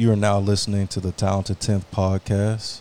You 0.00 0.10
are 0.10 0.16
now 0.16 0.38
listening 0.38 0.86
to 0.86 1.00
the 1.00 1.12
Talented 1.12 1.60
10th 1.60 1.84
podcast. 1.92 2.80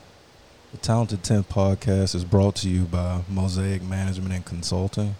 The 0.71 0.77
Talented 0.77 1.21
10th 1.21 1.47
podcast 1.47 2.15
is 2.15 2.23
brought 2.23 2.55
to 2.55 2.69
you 2.69 2.83
by 2.83 3.23
Mosaic 3.27 3.83
Management 3.83 4.33
and 4.33 4.45
Consulting. 4.45 5.15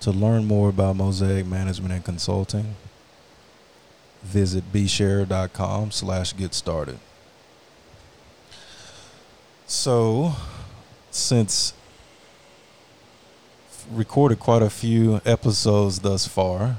To 0.00 0.10
learn 0.10 0.46
more 0.46 0.70
about 0.70 0.96
Mosaic 0.96 1.44
Management 1.44 1.92
and 1.92 2.02
Consulting, 2.02 2.74
visit 4.22 4.72
bsherrer.com 4.72 5.90
slash 5.90 6.34
get 6.34 6.54
started. 6.54 6.98
So, 9.66 10.36
since 11.10 11.74
recorded 13.92 14.40
quite 14.40 14.62
a 14.62 14.70
few 14.70 15.20
episodes 15.26 15.98
thus 15.98 16.26
far, 16.26 16.78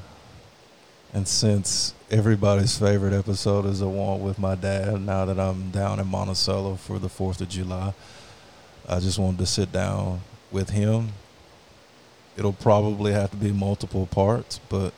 and 1.14 1.28
since 1.28 1.94
everybody's 2.12 2.78
favorite 2.78 3.14
episode 3.14 3.66
is 3.66 3.80
the 3.80 3.89
one 3.89 4.21
with 4.21 4.38
my 4.38 4.55
dad, 4.55 5.02
now 5.02 5.25
that 5.25 5.39
I'm 5.39 5.71
down 5.71 6.00
in 6.00 6.07
Monticello 6.07 6.75
for 6.75 7.00
the 7.00 7.07
4th 7.07 7.42
of 7.42 7.50
July, 7.50 7.93
I 8.88 9.00
just 9.00 9.18
wanted 9.18 9.39
to 9.39 9.46
sit 9.46 9.71
down 9.71 10.21
with 10.52 10.69
him. 10.69 11.10
It'll 12.38 12.54
probably 12.54 13.11
have 13.11 13.32
to 13.32 13.38
be 13.38 13.52
multiple 13.52 14.06
parts, 14.06 14.60
but 14.69 14.93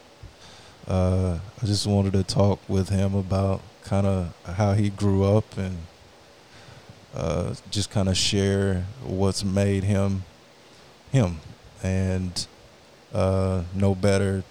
uh, 0.87 1.39
I 1.61 1.65
just 1.65 1.87
wanted 1.87 2.13
to 2.13 2.23
talk 2.23 2.59
with 2.67 2.89
him 2.89 3.15
about 3.15 3.61
kind 3.83 4.05
of 4.05 4.33
how 4.45 4.73
he 4.73 4.89
grew 4.89 5.23
up 5.23 5.57
and 5.57 5.77
uh, 7.15 7.55
just 7.69 7.89
kind 7.89 8.09
of 8.09 8.17
share 8.17 8.85
what's 9.03 9.43
made 9.43 9.83
him 9.83 10.23
him. 11.11 11.39
And 11.83 12.47
uh, 13.13 13.63
no 13.73 13.95
better 13.95 14.43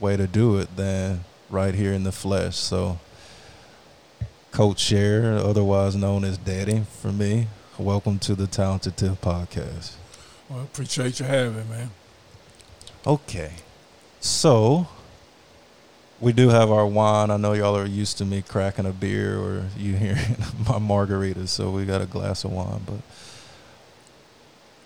way 0.00 0.16
to 0.16 0.26
do 0.26 0.58
it 0.58 0.74
than 0.76 1.24
right 1.50 1.74
here 1.74 1.92
in 1.92 2.04
the 2.04 2.12
flesh. 2.12 2.56
So, 2.56 2.98
Coach 4.50 4.78
Sherrer, 4.78 5.38
otherwise 5.38 5.94
known 5.94 6.24
as 6.24 6.38
Daddy, 6.38 6.84
for 7.00 7.12
me, 7.12 7.48
welcome 7.78 8.18
to 8.20 8.34
the 8.34 8.46
Talented 8.46 8.96
10th 8.96 9.18
podcast. 9.18 9.92
Well, 10.48 10.62
appreciate 10.62 11.20
you 11.20 11.26
having 11.26 11.56
me, 11.56 11.62
man. 11.68 11.90
Okay. 13.06 13.52
So, 14.20 14.88
we 16.18 16.32
do 16.32 16.48
have 16.48 16.70
our 16.70 16.86
wine. 16.86 17.30
I 17.30 17.36
know 17.36 17.52
y'all 17.52 17.76
are 17.76 17.86
used 17.86 18.18
to 18.18 18.24
me 18.24 18.42
cracking 18.42 18.86
a 18.86 18.92
beer 18.92 19.38
or 19.38 19.64
you 19.76 19.94
hearing 19.94 20.36
my 20.68 20.78
margaritas, 20.78 21.48
so 21.48 21.70
we 21.70 21.84
got 21.84 22.00
a 22.00 22.06
glass 22.06 22.44
of 22.44 22.52
wine. 22.52 22.80
But 22.86 23.00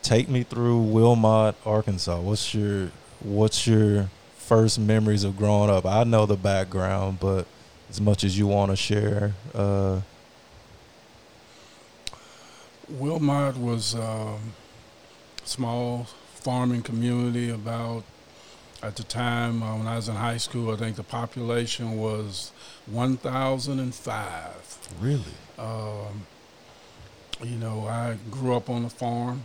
take 0.02 0.28
me 0.28 0.42
through 0.42 0.78
Wilmot, 0.82 1.56
Arkansas. 1.64 2.20
What's 2.20 2.54
your 2.54 2.90
what's 3.20 3.66
your 3.66 4.10
first 4.44 4.78
memories 4.78 5.24
of 5.24 5.36
growing 5.36 5.70
up? 5.70 5.86
I 5.86 6.04
know 6.04 6.26
the 6.26 6.36
background, 6.36 7.18
but 7.20 7.46
as 7.90 8.00
much 8.00 8.24
as 8.24 8.38
you 8.38 8.46
want 8.46 8.70
to 8.70 8.76
share. 8.76 9.32
Uh, 9.54 10.00
Wilmot 12.88 13.56
was 13.56 13.94
a 13.94 14.36
small 15.44 16.06
farming 16.34 16.82
community. 16.82 17.50
About 17.50 18.04
at 18.82 18.96
the 18.96 19.02
time 19.04 19.62
uh, 19.62 19.76
when 19.78 19.86
I 19.86 19.96
was 19.96 20.08
in 20.08 20.16
high 20.16 20.36
school, 20.36 20.72
I 20.72 20.76
think 20.76 20.96
the 20.96 21.02
population 21.02 21.96
was 21.96 22.52
one 22.86 23.16
thousand 23.16 23.80
and 23.80 23.94
five. 23.94 24.78
really? 25.00 25.22
Um, 25.58 26.26
you 27.42 27.56
know, 27.56 27.86
I 27.86 28.16
grew 28.30 28.54
up 28.54 28.68
on 28.68 28.84
a 28.84 28.90
farm, 28.90 29.44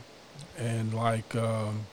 and 0.57 0.93
like 0.93 1.35
um, 1.35 1.85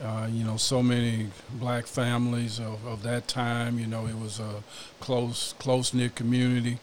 uh, 0.00 0.28
you 0.30 0.44
know, 0.44 0.56
so 0.56 0.82
many 0.82 1.28
black 1.50 1.86
families 1.86 2.58
of, 2.58 2.84
of 2.86 3.02
that 3.02 3.28
time. 3.28 3.78
You 3.78 3.86
know, 3.86 4.06
it 4.06 4.18
was 4.18 4.40
a 4.40 4.62
close, 5.00 5.54
close 5.58 5.92
knit 5.92 6.14
community. 6.14 6.78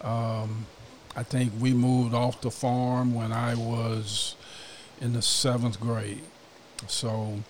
Um, 0.00 0.66
I 1.14 1.22
think 1.22 1.52
we 1.60 1.74
moved 1.74 2.14
off 2.14 2.40
the 2.40 2.50
farm 2.50 3.14
when 3.14 3.32
I 3.32 3.54
was 3.54 4.34
in 5.00 5.12
the 5.12 5.22
seventh 5.22 5.78
grade. 5.78 6.22
So 6.86 7.42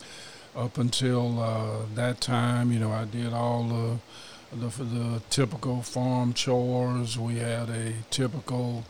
up 0.57 0.79
until 0.79 1.41
uh, 1.41 1.87
that 1.95 2.21
time, 2.21 2.73
you 2.73 2.79
know, 2.79 2.91
I 2.91 3.05
did 3.05 3.33
all 3.33 3.65
the, 3.65 3.99
the 4.57 4.85
the 4.85 5.23
typical 5.31 5.83
farm 5.83 6.35
chores. 6.35 7.19
We 7.19 7.37
had 7.37 7.71
a 7.71 7.95
typical 8.11 8.85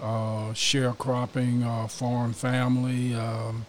uh, 0.00 0.52
sharecropping 0.52 1.64
uh, 1.64 1.88
farm 1.88 2.32
family. 2.32 3.14
Um, 3.14 3.66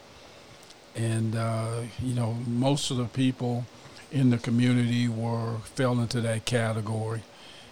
and 0.96 1.35
uh, 1.35 1.81
you 2.02 2.13
know 2.13 2.34
most 2.47 2.91
of 2.91 2.97
the 2.97 3.06
people 3.06 3.66
in 4.12 4.29
the 4.29 4.38
community 4.38 5.07
were 5.07 5.57
fell 5.75 6.00
into 6.00 6.22
that 6.22 6.46
category, 6.46 7.24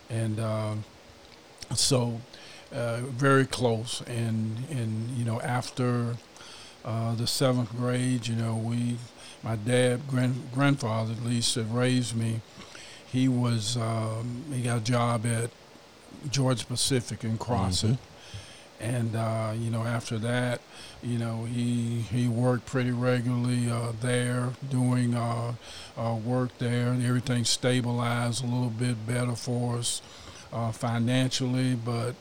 and 0.09 0.40
uh, 0.40 0.75
so 1.74 2.22
uh, 2.74 3.02
very 3.02 3.46
close. 3.46 4.02
And 4.07 4.66
and 4.69 5.09
you 5.18 5.25
know 5.25 5.41
after 5.41 6.18
uh, 6.85 7.16
the 7.16 7.28
seventh 7.28 7.75
grade, 7.75 8.28
you 8.28 8.35
know 8.35 8.56
we, 8.56 8.97
my 9.44 9.56
dad, 9.56 10.07
grand, 10.07 10.51
grandfather 10.53 11.13
at 11.13 11.24
least, 11.24 11.57
raised 11.69 12.16
me, 12.16 12.41
he 13.12 13.28
was 13.28 13.78
um, 13.78 14.44
he 14.53 14.63
got 14.63 14.78
a 14.78 14.84
job 14.84 15.25
at 15.25 15.50
Georgia-Pacific 16.30 17.24
in 17.24 17.38
Crossett. 17.38 17.91
Mm-hmm 17.91 18.08
and 18.79 19.16
uh, 19.16 19.51
you 19.56 19.69
know 19.69 19.84
after 19.84 20.17
that 20.17 20.62
you 21.01 21.17
know 21.17 21.44
he 21.45 22.01
he 22.01 22.28
worked 22.28 22.66
pretty 22.66 22.91
regularly 22.91 23.69
uh, 23.69 23.91
there 24.01 24.51
doing 24.69 25.13
uh, 25.16 25.53
uh 25.97 26.16
work 26.16 26.57
there. 26.59 26.88
And 26.91 27.06
everything 27.06 27.45
stabilized 27.45 28.44
a 28.44 28.47
little 28.47 28.69
bit 28.69 29.06
better 29.07 29.35
for 29.35 29.78
us 29.78 30.01
uh, 30.51 30.72
financially 30.72 31.75
but 31.75 32.16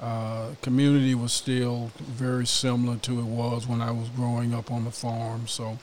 uh, 0.00 0.50
community 0.60 1.14
was 1.14 1.32
still 1.32 1.90
very 2.00 2.46
similar 2.46 2.96
to 2.98 3.18
it 3.18 3.24
was 3.24 3.66
when 3.66 3.80
I 3.80 3.90
was 3.90 4.08
growing 4.10 4.52
up 4.52 4.70
on 4.70 4.84
the 4.84 4.90
farm. 4.90 5.48
So 5.48 5.78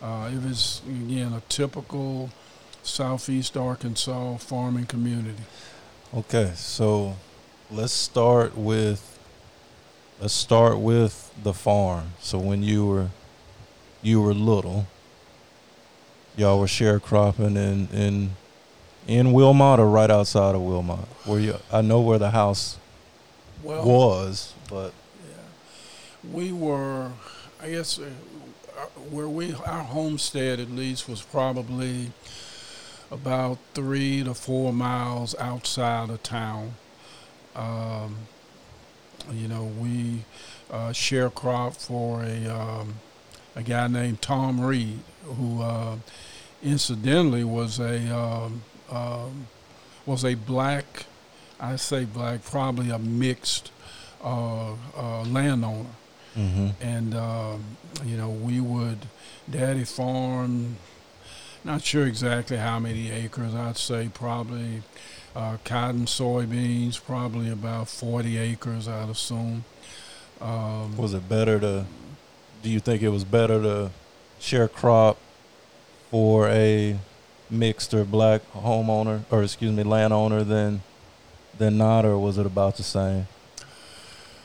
it 0.00 0.42
was 0.42 0.80
again 0.86 1.32
a 1.32 1.42
typical 1.48 2.30
southeast 2.82 3.56
Arkansas 3.56 4.36
farming 4.36 4.86
community. 4.86 5.42
Okay 6.14 6.52
so 6.54 7.16
let's 7.70 7.92
start 7.92 8.56
with 8.56 9.17
let's 10.20 10.34
start 10.34 10.78
with 10.78 11.32
the 11.42 11.52
farm. 11.52 12.12
So 12.20 12.38
when 12.38 12.62
you 12.62 12.86
were 12.86 13.08
you 14.02 14.20
were 14.20 14.34
little, 14.34 14.86
y'all 16.36 16.60
were 16.60 16.66
sharecropping 16.66 17.56
in 17.56 17.88
in 17.92 18.30
in 19.06 19.32
Wilmot 19.32 19.80
or 19.80 19.88
right 19.88 20.10
outside 20.10 20.54
of 20.54 20.62
Wilmot. 20.62 21.06
Where 21.24 21.40
you 21.40 21.56
I 21.72 21.80
know 21.80 22.00
where 22.00 22.18
the 22.18 22.30
house 22.30 22.78
well, 23.62 23.84
was, 23.84 24.54
but 24.68 24.92
yeah. 25.28 26.32
we 26.32 26.52
were 26.52 27.10
I 27.60 27.70
guess 27.70 27.98
uh, 27.98 28.04
uh, 28.76 28.86
where 29.10 29.28
we 29.28 29.54
our 29.54 29.84
homestead 29.84 30.60
at 30.60 30.70
least 30.70 31.08
was 31.08 31.22
probably 31.22 32.12
about 33.10 33.58
three 33.74 34.22
to 34.22 34.34
four 34.34 34.72
miles 34.72 35.34
outside 35.38 36.10
of 36.10 36.22
town. 36.22 36.74
Um, 37.56 38.16
you 39.32 39.48
know, 39.48 39.64
we 39.64 40.24
uh, 40.70 40.92
crop 41.34 41.74
for 41.74 42.22
a 42.22 42.46
um, 42.46 42.94
a 43.56 43.62
guy 43.62 43.88
named 43.88 44.22
Tom 44.22 44.60
Reed, 44.60 45.00
who 45.24 45.62
uh, 45.62 45.96
incidentally 46.62 47.44
was 47.44 47.78
a 47.78 48.16
um, 48.16 48.62
um, 48.90 49.46
was 50.06 50.24
a 50.24 50.34
black, 50.34 51.06
I 51.60 51.76
say 51.76 52.04
black, 52.04 52.44
probably 52.44 52.90
a 52.90 52.98
mixed 52.98 53.70
uh, 54.22 54.72
uh 54.96 55.22
landowner, 55.24 55.90
mm-hmm. 56.36 56.68
and 56.80 57.14
um, 57.14 57.64
you 58.04 58.16
know 58.16 58.30
we 58.30 58.60
would 58.60 59.06
daddy 59.50 59.84
farm. 59.84 60.76
Not 61.64 61.82
sure 61.82 62.06
exactly 62.06 62.56
how 62.56 62.78
many 62.78 63.10
acres. 63.10 63.54
I'd 63.54 63.76
say 63.76 64.08
probably 64.14 64.82
uh, 65.34 65.56
cotton, 65.64 66.06
soybeans, 66.06 67.02
probably 67.02 67.50
about 67.50 67.88
40 67.88 68.38
acres, 68.38 68.88
I'd 68.88 69.08
assume. 69.08 69.64
Um, 70.40 70.96
was 70.96 71.14
it 71.14 71.28
better 71.28 71.58
to, 71.60 71.84
do 72.62 72.70
you 72.70 72.80
think 72.80 73.02
it 73.02 73.08
was 73.08 73.24
better 73.24 73.62
to 73.62 73.90
share 74.38 74.68
crop 74.68 75.18
for 76.10 76.48
a 76.48 76.98
mixed 77.50 77.94
or 77.94 78.04
black 78.04 78.42
homeowner, 78.52 79.22
or 79.30 79.42
excuse 79.42 79.72
me, 79.72 79.82
landowner 79.82 80.44
than, 80.44 80.82
than 81.58 81.78
not, 81.78 82.04
or 82.04 82.18
was 82.18 82.38
it 82.38 82.46
about 82.46 82.76
the 82.76 82.82
same? 82.82 83.26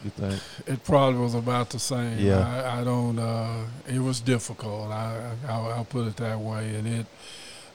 You 0.03 0.09
think? 0.09 0.41
It 0.67 0.83
probably 0.83 1.19
was 1.19 1.33
about 1.33 1.69
the 1.69 1.79
same. 1.79 2.19
Yeah. 2.19 2.39
I, 2.39 2.81
I 2.81 2.83
don't, 2.83 3.17
uh, 3.17 3.65
it 3.87 3.99
was 3.99 4.19
difficult. 4.19 4.91
I, 4.91 5.35
I, 5.47 5.51
I'll 5.51 5.85
put 5.85 6.07
it 6.07 6.17
that 6.17 6.39
way. 6.39 6.75
And 6.75 6.87
it, 6.87 7.05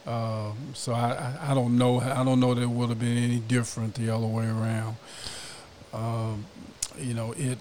um, 0.05 0.57
so 0.73 0.93
I, 0.93 1.35
I 1.41 1.53
don't 1.53 1.77
know 1.77 1.99
I 1.99 2.23
don't 2.23 2.39
know 2.39 2.53
that 2.53 2.61
it 2.61 2.69
would 2.69 2.89
have 2.89 2.99
been 2.99 3.17
any 3.17 3.39
different 3.39 3.95
the 3.95 4.09
other 4.09 4.27
way 4.27 4.45
around. 4.45 4.95
Um, 5.93 6.45
you 6.97 7.13
know 7.13 7.33
it 7.37 7.57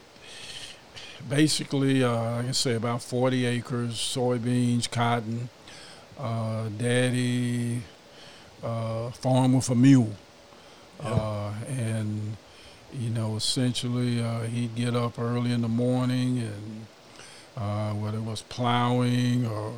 basically 1.28 2.04
uh, 2.04 2.36
like 2.36 2.48
I 2.48 2.52
say 2.52 2.74
about 2.74 3.02
40 3.02 3.46
acres 3.46 3.94
soybeans 3.94 4.90
cotton 4.90 5.48
uh, 6.18 6.68
daddy 6.76 7.82
uh, 8.62 9.10
farm 9.10 9.54
with 9.54 9.68
a 9.70 9.74
mule 9.74 10.12
uh, 11.00 11.52
and 11.68 12.36
you 12.92 13.10
know, 13.10 13.36
essentially, 13.36 14.22
uh, 14.22 14.40
he'd 14.42 14.74
get 14.74 14.94
up 14.96 15.18
early 15.18 15.52
in 15.52 15.60
the 15.60 15.68
morning 15.68 16.38
and 16.38 16.86
uh, 17.56 17.92
whether 17.92 18.18
it 18.18 18.24
was 18.24 18.42
plowing 18.42 19.46
or 19.46 19.74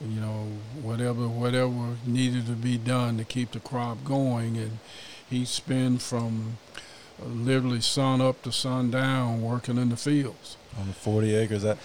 you 0.00 0.20
know 0.20 0.46
whatever 0.82 1.26
whatever 1.26 1.96
needed 2.06 2.46
to 2.46 2.52
be 2.52 2.76
done 2.76 3.16
to 3.18 3.24
keep 3.24 3.52
the 3.52 3.60
crop 3.60 4.04
going, 4.04 4.56
and 4.56 4.78
he'd 5.28 5.48
spend 5.48 6.02
from 6.02 6.58
literally 7.24 7.80
sun 7.80 8.20
up 8.20 8.42
to 8.42 8.52
sun 8.52 8.90
down 8.90 9.40
working 9.40 9.78
in 9.78 9.88
the 9.88 9.96
fields. 9.96 10.56
On 10.78 10.86
the 10.86 10.92
40 10.92 11.34
acres, 11.34 11.62
that 11.62 11.78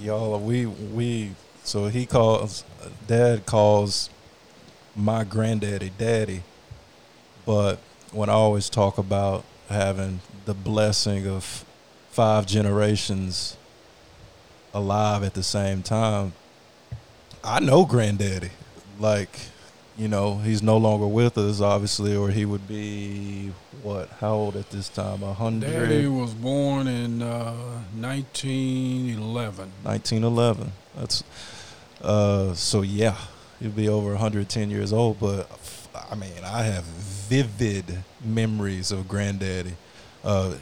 y'all, 0.00 0.38
we 0.40 0.66
we 0.66 1.32
so 1.64 1.88
he 1.88 2.06
calls, 2.06 2.64
dad 3.06 3.44
calls 3.44 4.08
my 4.96 5.22
granddaddy 5.22 5.92
daddy, 5.98 6.42
but 7.44 7.78
when 8.12 8.30
I 8.30 8.32
always 8.32 8.70
talk 8.70 8.96
about 8.96 9.44
having 9.68 10.20
the 10.46 10.54
blessing 10.54 11.26
of 11.26 11.64
five 12.08 12.46
generations 12.46 13.56
alive 14.72 15.22
at 15.22 15.34
the 15.34 15.42
same 15.42 15.82
time, 15.82 16.32
I 17.44 17.60
know 17.60 17.84
granddaddy. 17.84 18.50
Like, 18.98 19.30
you 19.96 20.08
know, 20.08 20.38
he's 20.38 20.62
no 20.62 20.76
longer 20.76 21.06
with 21.06 21.38
us, 21.38 21.60
obviously, 21.60 22.16
or 22.16 22.30
he 22.30 22.44
would 22.44 22.66
be 22.68 23.52
what? 23.82 24.08
How 24.20 24.34
old 24.34 24.56
at 24.56 24.70
this 24.70 24.88
time? 24.88 25.22
A 25.22 25.32
hundred. 25.32 25.70
Daddy 25.70 26.06
was 26.06 26.34
born 26.34 26.86
in 26.88 27.22
uh, 27.22 27.54
1911. 27.96 29.72
1911. 29.82 30.72
That's 30.96 31.22
uh. 32.02 32.54
So 32.54 32.82
yeah, 32.82 33.16
he'd 33.60 33.76
be 33.76 33.88
over 33.88 34.10
110 34.10 34.70
years 34.70 34.92
old. 34.92 35.20
But 35.20 35.48
I 36.10 36.14
mean, 36.14 36.44
I 36.44 36.62
have 36.64 36.84
vivid 36.84 38.02
memories 38.24 38.90
of 38.90 39.08
granddaddy. 39.08 39.76
Uh, 40.24 40.54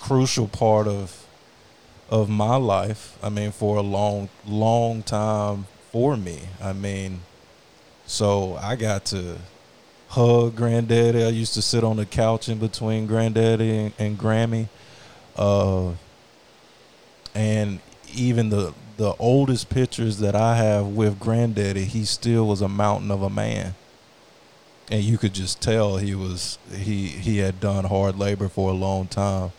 crucial 0.00 0.46
part 0.46 0.86
of 0.86 1.26
of 2.08 2.28
my 2.28 2.56
life. 2.56 3.18
I 3.22 3.28
mean, 3.30 3.50
for 3.50 3.76
a 3.76 3.82
long, 3.82 4.28
long 4.46 5.02
time 5.02 5.66
for 5.98 6.16
me. 6.16 6.38
I 6.62 6.72
mean, 6.72 7.22
so 8.06 8.54
I 8.54 8.76
got 8.76 9.04
to 9.06 9.36
hug 10.10 10.54
granddaddy. 10.54 11.24
I 11.24 11.30
used 11.30 11.54
to 11.54 11.62
sit 11.62 11.82
on 11.82 11.96
the 11.96 12.06
couch 12.06 12.48
in 12.48 12.58
between 12.58 13.08
granddaddy 13.08 13.76
and, 13.76 13.92
and 13.98 14.16
Grammy. 14.16 14.68
Uh, 15.34 15.94
and 17.34 17.80
even 18.14 18.50
the 18.50 18.74
the 18.96 19.14
oldest 19.18 19.70
pictures 19.70 20.18
that 20.18 20.36
I 20.36 20.54
have 20.56 20.86
with 20.86 21.18
granddaddy, 21.18 21.84
he 21.84 22.04
still 22.04 22.46
was 22.46 22.62
a 22.62 22.68
mountain 22.68 23.10
of 23.10 23.22
a 23.22 23.30
man. 23.30 23.74
And 24.92 25.02
you 25.02 25.18
could 25.18 25.34
just 25.34 25.60
tell 25.60 25.96
he 25.96 26.14
was 26.14 26.60
he 26.72 27.08
he 27.08 27.38
had 27.38 27.58
done 27.58 27.86
hard 27.86 28.16
labor 28.16 28.48
for 28.48 28.70
a 28.70 28.74
long 28.74 29.08
time. 29.08 29.50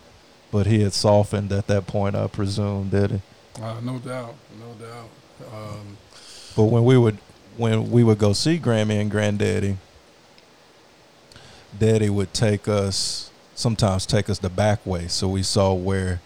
But 0.54 0.68
he 0.68 0.84
had 0.84 0.94
softened 0.94 1.52
at 1.52 1.68
that 1.68 1.86
point, 1.86 2.16
I 2.16 2.28
presume, 2.28 2.88
did 2.88 3.12
he? 3.12 3.22
Uh, 3.62 3.82
no 3.82 4.00
doubt, 4.00 4.36
no 4.58 4.74
doubt. 4.86 5.10
Um, 5.54 5.98
but 6.60 6.66
when 6.66 6.84
we 6.84 6.98
would 6.98 7.18
when 7.56 7.90
we 7.90 8.04
would 8.04 8.18
go 8.18 8.34
see 8.34 8.60
Grammy 8.60 9.00
and 9.00 9.10
Granddaddy, 9.10 9.78
Daddy 11.80 12.10
would 12.10 12.34
take 12.34 12.68
us 12.68 13.32
sometimes 13.56 14.06
take 14.06 14.30
us 14.30 14.40
the 14.40 14.50
back 14.50 14.86
way, 14.86 15.08
so 15.08 15.30
we 15.30 15.42
saw 15.42 15.74
where 15.74 16.20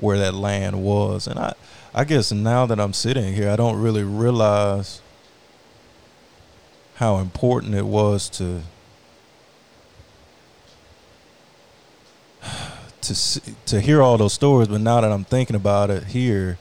where 0.00 0.16
that 0.16 0.32
land 0.32 0.82
was. 0.82 1.26
And 1.26 1.38
I 1.38 1.52
I 1.94 2.04
guess 2.04 2.32
now 2.32 2.64
that 2.64 2.80
I'm 2.80 2.94
sitting 2.94 3.34
here, 3.34 3.50
I 3.50 3.56
don't 3.56 3.78
really 3.78 4.04
realize 4.04 5.02
how 6.94 7.18
important 7.18 7.74
it 7.74 7.84
was 7.84 8.30
to 8.30 8.62
to 13.02 13.14
see, 13.14 13.54
to 13.66 13.82
hear 13.82 14.00
all 14.00 14.16
those 14.16 14.32
stories, 14.32 14.68
but 14.68 14.80
now 14.80 15.02
that 15.02 15.12
I'm 15.12 15.24
thinking 15.24 15.56
about 15.56 15.90
it 15.90 16.04
here, 16.04 16.56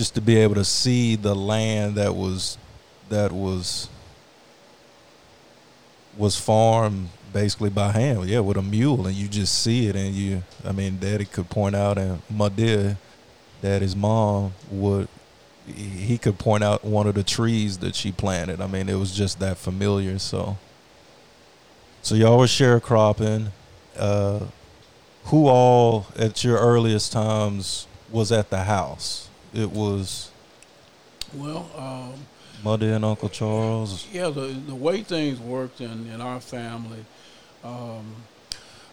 just 0.00 0.14
to 0.14 0.20
be 0.22 0.38
able 0.38 0.54
to 0.54 0.64
see 0.64 1.14
the 1.14 1.34
land 1.34 1.94
that 1.94 2.14
was 2.14 2.56
that 3.10 3.30
was 3.30 3.86
was 6.16 6.40
farmed 6.40 7.10
basically 7.34 7.68
by 7.68 7.90
hand, 7.90 8.26
yeah, 8.26 8.40
with 8.40 8.56
a 8.56 8.62
mule, 8.62 9.06
and 9.06 9.14
you 9.14 9.28
just 9.28 9.62
see 9.62 9.88
it, 9.88 9.96
and 9.96 10.14
you, 10.14 10.42
I 10.64 10.72
mean, 10.72 10.96
Daddy 10.98 11.26
could 11.26 11.50
point 11.50 11.76
out, 11.76 11.98
and 11.98 12.22
Madia, 12.32 12.96
Daddy's 13.60 13.94
mom 13.94 14.54
would, 14.70 15.06
he 15.66 16.16
could 16.16 16.38
point 16.38 16.64
out 16.64 16.82
one 16.82 17.06
of 17.06 17.14
the 17.14 17.22
trees 17.22 17.76
that 17.78 17.94
she 17.94 18.10
planted. 18.10 18.62
I 18.62 18.68
mean, 18.68 18.88
it 18.88 18.94
was 18.94 19.14
just 19.14 19.38
that 19.40 19.58
familiar. 19.58 20.18
So, 20.18 20.56
so 22.00 22.14
y'all 22.14 22.38
were 22.38 22.46
sharecropping. 22.46 23.48
Uh, 23.98 24.46
who 25.24 25.46
all 25.46 26.06
at 26.18 26.42
your 26.42 26.56
earliest 26.56 27.12
times 27.12 27.86
was 28.10 28.32
at 28.32 28.48
the 28.48 28.64
house? 28.64 29.29
It 29.52 29.70
was 29.70 30.30
well, 31.34 31.68
um, 31.76 32.26
Mother 32.62 32.92
and 32.92 33.04
Uncle 33.04 33.28
Charles. 33.28 34.06
Yeah, 34.12 34.30
the 34.30 34.46
the 34.66 34.74
way 34.74 35.02
things 35.02 35.40
worked 35.40 35.80
in, 35.80 36.06
in 36.10 36.20
our 36.20 36.40
family, 36.40 37.04
um, 37.64 38.16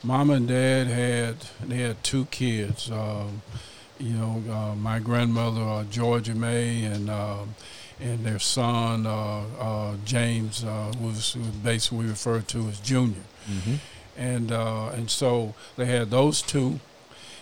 Mom 0.04 0.30
and 0.30 0.48
Dad 0.48 0.88
had 0.88 1.36
they 1.68 1.78
had 1.78 2.04
two 2.04 2.26
kids. 2.26 2.92
Um, 2.92 3.42
you 4.00 4.14
know, 4.14 4.44
uh, 4.52 4.76
my 4.76 5.00
grandmother 5.00 5.62
uh, 5.62 5.84
Georgia 5.86 6.36
May 6.36 6.84
and 6.84 7.10
uh, 7.10 7.44
and 8.00 8.24
their 8.26 8.40
son 8.40 9.08
uh, 9.08 9.44
uh, 9.60 9.96
James 10.06 10.64
uh, 10.64 10.94
was, 11.02 11.36
was 11.36 11.48
basically 11.64 12.06
referred 12.06 12.48
to 12.50 12.68
as 12.68 12.80
Junior. 12.80 13.24
Mm-hmm 13.50 13.76
and 14.18 14.52
uh, 14.52 14.90
and 14.90 15.10
so 15.10 15.54
they 15.76 15.86
had 15.86 16.10
those 16.10 16.42
two. 16.42 16.80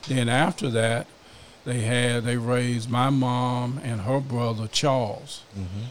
Then 0.08 0.30
after 0.30 0.70
that, 0.70 1.08
they 1.66 1.82
had 1.82 2.24
they 2.24 2.38
raised 2.38 2.90
my 2.90 3.10
mom 3.10 3.80
and 3.84 4.02
her 4.02 4.20
brother 4.20 4.68
Charles, 4.68 5.44
mm-hmm. 5.58 5.86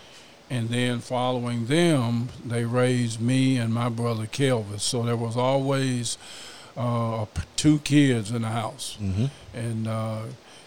and 0.49 0.69
then 0.69 1.01
following 1.01 1.67
them, 1.67 2.29
they 2.45 2.65
raised 2.65 3.21
me 3.21 3.59
and 3.59 3.75
my 3.75 3.89
brother 3.89 4.27
Kelvis. 4.27 4.81
So 4.81 5.03
there 5.03 5.17
was 5.17 5.37
always 5.37 6.17
uh, 6.77 7.27
two 7.57 7.81
kids 7.81 8.31
in 8.31 8.43
the 8.43 8.49
house, 8.49 8.97
mm-hmm. 9.01 9.27
and. 9.55 9.89
Uh, 9.89 10.23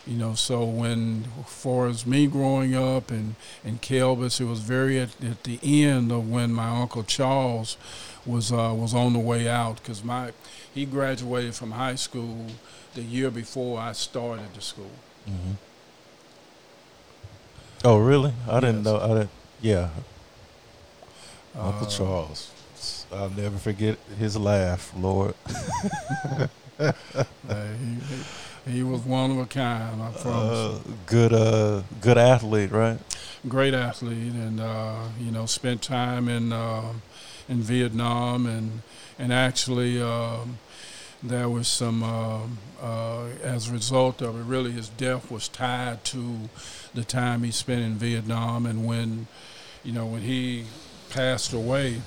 you 0.06 0.15
know, 0.15 0.36
so 0.36 0.63
when, 0.63 1.25
far 1.45 1.88
as 1.88 2.06
me 2.06 2.27
growing 2.27 2.74
up 2.74 3.12
and, 3.12 3.36
and 3.65 3.81
Kelvis, 3.81 4.39
it 4.39 4.45
was 4.45 4.62
very 4.62 5.01
at, 5.01 5.21
at 5.21 5.44
the 5.44 5.60
end 5.62 6.13
of 6.13 6.30
when 6.30 6.53
my 6.53 6.69
Uncle 6.80 7.03
Charles 7.03 7.75
was 8.25 8.51
uh, 8.51 8.74
was 8.74 8.94
on 8.94 9.12
the 9.12 9.19
way 9.19 9.50
out 9.50 9.77
because 9.77 10.03
my 10.06 10.31
he 10.74 10.86
graduated 10.86 11.56
from 11.56 11.71
high 11.71 11.95
school 11.95 12.46
the 12.93 13.01
year 13.01 13.29
before 13.29 13.79
I 13.79 13.91
started 13.91 14.53
the 14.53 14.62
school. 14.62 14.91
Mm-hmm. 15.27 15.51
Oh, 17.84 17.98
really? 17.98 18.34
I 18.48 18.53
yes. 18.53 18.62
didn't 18.62 18.84
know. 18.84 19.00
I 19.00 19.07
didn't. 19.07 19.29
Yeah. 19.62 19.89
Uncle 21.55 21.88
uh, 21.88 21.89
Charles. 21.89 22.51
I'll 23.12 23.29
never 23.29 23.57
forget 23.57 23.98
his 24.19 24.38
laugh, 24.38 24.93
Lord. 24.96 25.34
uh, 26.79 26.91
he, 28.65 28.72
he, 28.72 28.84
was 28.84 29.01
one 29.01 29.31
of 29.31 29.38
a 29.38 29.46
kind. 29.46 30.01
I 30.01 30.12
promise. 30.12 30.24
Uh, 30.25 30.79
good, 31.05 31.34
uh, 31.34 31.84
good 32.01 32.17
athlete, 32.17 32.72
right? 32.72 33.00
Great 33.48 33.74
athlete, 33.74 34.34
and 34.34 34.60
uh, 34.60 35.07
you 35.19 35.31
know, 35.31 35.46
spent 35.46 35.81
time 35.81 36.27
in 36.27 36.51
um, 36.51 37.01
in 37.48 37.62
Vietnam, 37.62 38.46
and 38.46 38.81
and 39.17 39.31
actually 39.31 40.01
um, 40.01 40.60
there 41.24 41.50
was 41.50 41.67
some 41.67 42.03
uh, 42.03 42.41
uh, 42.81 43.25
as 43.43 43.69
a 43.69 43.74
result 43.74 44.21
of 44.21 44.39
it. 44.39 44.43
Really, 44.43 44.71
his 44.71 44.89
death 44.89 45.31
was 45.31 45.47
tied 45.47 46.03
to 46.05 46.50
the 46.93 47.03
time 47.03 47.43
he 47.43 47.51
spent 47.51 47.81
in 47.81 47.95
Vietnam, 47.95 48.65
and 48.65 48.86
when 48.86 49.27
you 49.83 49.91
know 49.91 50.05
when 50.05 50.21
he 50.21 50.65
passed 51.09 51.53
away. 51.53 52.01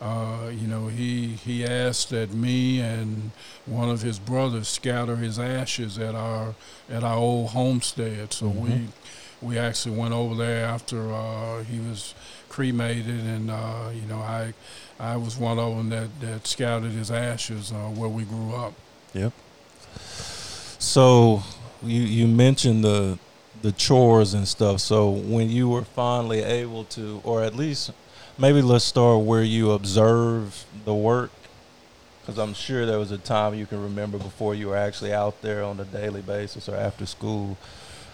Uh, 0.00 0.50
you 0.50 0.66
know, 0.66 0.88
he 0.88 1.28
he 1.28 1.64
asked 1.64 2.10
that 2.10 2.34
me 2.34 2.80
and 2.80 3.30
one 3.66 3.88
of 3.88 4.02
his 4.02 4.18
brothers 4.18 4.66
scatter 4.66 5.14
his 5.14 5.38
ashes 5.38 5.96
at 5.96 6.16
our 6.16 6.56
at 6.90 7.04
our 7.04 7.16
old 7.16 7.50
homestead. 7.50 8.32
So 8.32 8.46
mm-hmm. 8.46 8.64
we 8.64 8.88
we 9.42 9.58
actually 9.58 9.96
went 9.96 10.12
over 10.12 10.34
there 10.34 10.64
after 10.64 11.12
uh, 11.12 11.62
he 11.64 11.78
was 11.78 12.14
cremated, 12.48 13.20
and 13.20 13.50
uh, 13.50 13.90
you 13.92 14.02
know, 14.02 14.18
I 14.18 14.54
I 15.02 15.16
was 15.16 15.36
one 15.36 15.58
of 15.58 15.76
them 15.76 15.88
that 15.90 16.20
that 16.20 16.46
scouted 16.46 16.92
his 16.92 17.10
ashes 17.10 17.72
uh, 17.72 17.88
where 17.88 18.08
we 18.08 18.22
grew 18.22 18.54
up. 18.54 18.72
Yep. 19.14 19.32
So 20.78 21.42
you 21.82 22.02
you 22.02 22.28
mentioned 22.28 22.84
the 22.84 23.18
the 23.62 23.72
chores 23.72 24.32
and 24.32 24.46
stuff. 24.46 24.80
So 24.80 25.10
when 25.10 25.50
you 25.50 25.68
were 25.68 25.82
finally 25.82 26.42
able 26.42 26.84
to, 26.84 27.20
or 27.24 27.42
at 27.42 27.56
least 27.56 27.90
maybe 28.38 28.62
let's 28.62 28.84
start 28.84 29.24
where 29.24 29.42
you 29.42 29.72
observe 29.72 30.64
the 30.84 30.94
work, 30.94 31.32
because 32.20 32.38
I'm 32.38 32.54
sure 32.54 32.86
there 32.86 32.98
was 32.98 33.10
a 33.10 33.18
time 33.18 33.54
you 33.54 33.66
can 33.66 33.82
remember 33.82 34.18
before 34.18 34.54
you 34.54 34.68
were 34.68 34.76
actually 34.76 35.12
out 35.12 35.42
there 35.42 35.64
on 35.64 35.80
a 35.80 35.84
daily 35.84 36.22
basis 36.22 36.68
or 36.68 36.76
after 36.76 37.06
school. 37.06 37.56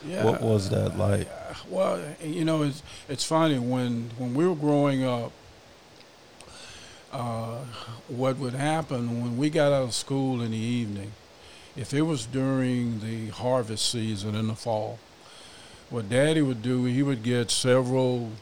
Yeah. 0.07 0.25
What 0.25 0.41
was 0.41 0.71
that 0.71 0.97
like? 0.97 1.29
Well, 1.69 2.01
you 2.23 2.47
know, 2.47 2.63
it's 2.63 2.83
it's 3.11 3.25
funny 3.25 3.59
when 3.59 4.11
when 4.17 4.33
we 4.33 4.47
were 4.47 4.57
growing 4.57 5.05
up. 5.05 5.33
Uh, 7.13 7.59
what 8.09 8.39
would 8.39 8.55
happen 8.55 9.23
when 9.23 9.37
we 9.37 9.51
got 9.51 9.73
out 9.73 9.83
of 9.83 9.95
school 9.95 10.43
in 10.43 10.51
the 10.51 10.57
evening, 10.57 11.13
if 11.77 11.95
it 11.95 12.03
was 12.03 12.27
during 12.27 13.01
the 13.01 13.29
harvest 13.29 13.91
season 13.91 14.35
in 14.35 14.49
the 14.49 14.55
fall, 14.55 14.99
what 15.91 16.09
Daddy 16.11 16.43
would 16.43 16.63
do, 16.63 16.85
he 16.85 17.03
would 17.03 17.23
get 17.23 17.51
several 17.51 18.33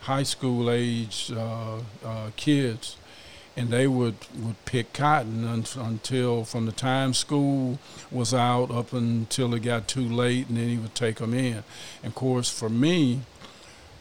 high 0.00 0.24
school 0.24 0.70
age 0.70 1.32
uh, 1.34 1.78
uh, 2.04 2.30
kids, 2.36 2.96
and 3.56 3.70
they 3.70 3.86
would, 3.86 4.16
would 4.36 4.62
pick 4.64 4.92
cotton 4.92 5.44
un- 5.46 5.64
until 5.76 6.44
from 6.44 6.66
the 6.66 6.72
time 6.72 7.14
school 7.14 7.78
was 8.10 8.34
out 8.34 8.70
up 8.70 8.92
until 8.92 9.54
it 9.54 9.60
got 9.60 9.88
too 9.88 10.06
late, 10.06 10.48
and 10.48 10.58
then 10.58 10.68
he 10.68 10.76
would 10.76 10.94
take 10.94 11.16
them 11.16 11.32
in. 11.32 11.62
And 12.02 12.06
of 12.10 12.14
course, 12.14 12.50
for 12.50 12.68
me, 12.68 13.20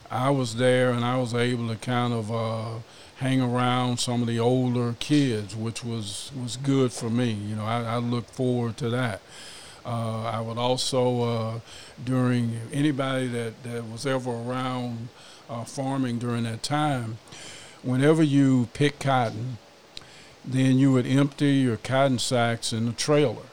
I 0.10 0.30
was 0.30 0.56
there 0.56 0.90
and 0.92 1.06
I 1.06 1.18
was 1.18 1.34
able 1.34 1.70
to 1.70 1.76
kind 1.76 2.14
of 2.14 2.32
uh, 2.32 2.80
hang 3.22 3.40
around 3.40 4.00
some 4.00 4.22
of 4.22 4.28
the 4.28 4.40
older 4.40 4.96
kids, 5.00 5.56
which 5.56 5.84
was 5.84 6.32
was 6.42 6.58
good 6.58 6.92
for 6.92 7.10
me. 7.10 7.32
You 7.32 7.56
know, 7.56 7.66
I, 7.66 7.84
I 7.84 7.98
look 7.98 8.26
forward 8.26 8.78
to 8.78 8.90
that. 8.90 9.22
Uh, 9.86 10.24
I 10.24 10.42
would 10.42 10.58
also, 10.58 11.22
uh, 11.24 11.60
during 12.04 12.60
anybody 12.72 13.28
that, 13.28 13.64
that 13.64 13.90
was 13.90 14.06
ever 14.06 14.32
around 14.32 15.10
uh, 15.50 15.64
farming 15.64 16.20
during 16.20 16.44
that 16.44 16.62
time, 16.62 17.18
whenever 17.82 18.22
you 18.22 18.70
pick 18.74 19.00
cotton, 19.00 19.58
then 20.46 20.78
you 20.78 20.92
would 20.92 21.08
empty 21.08 21.54
your 21.54 21.78
cotton 21.78 22.20
sacks 22.20 22.74
in 22.74 22.86
the 22.86 22.92
trailer. 22.92 23.48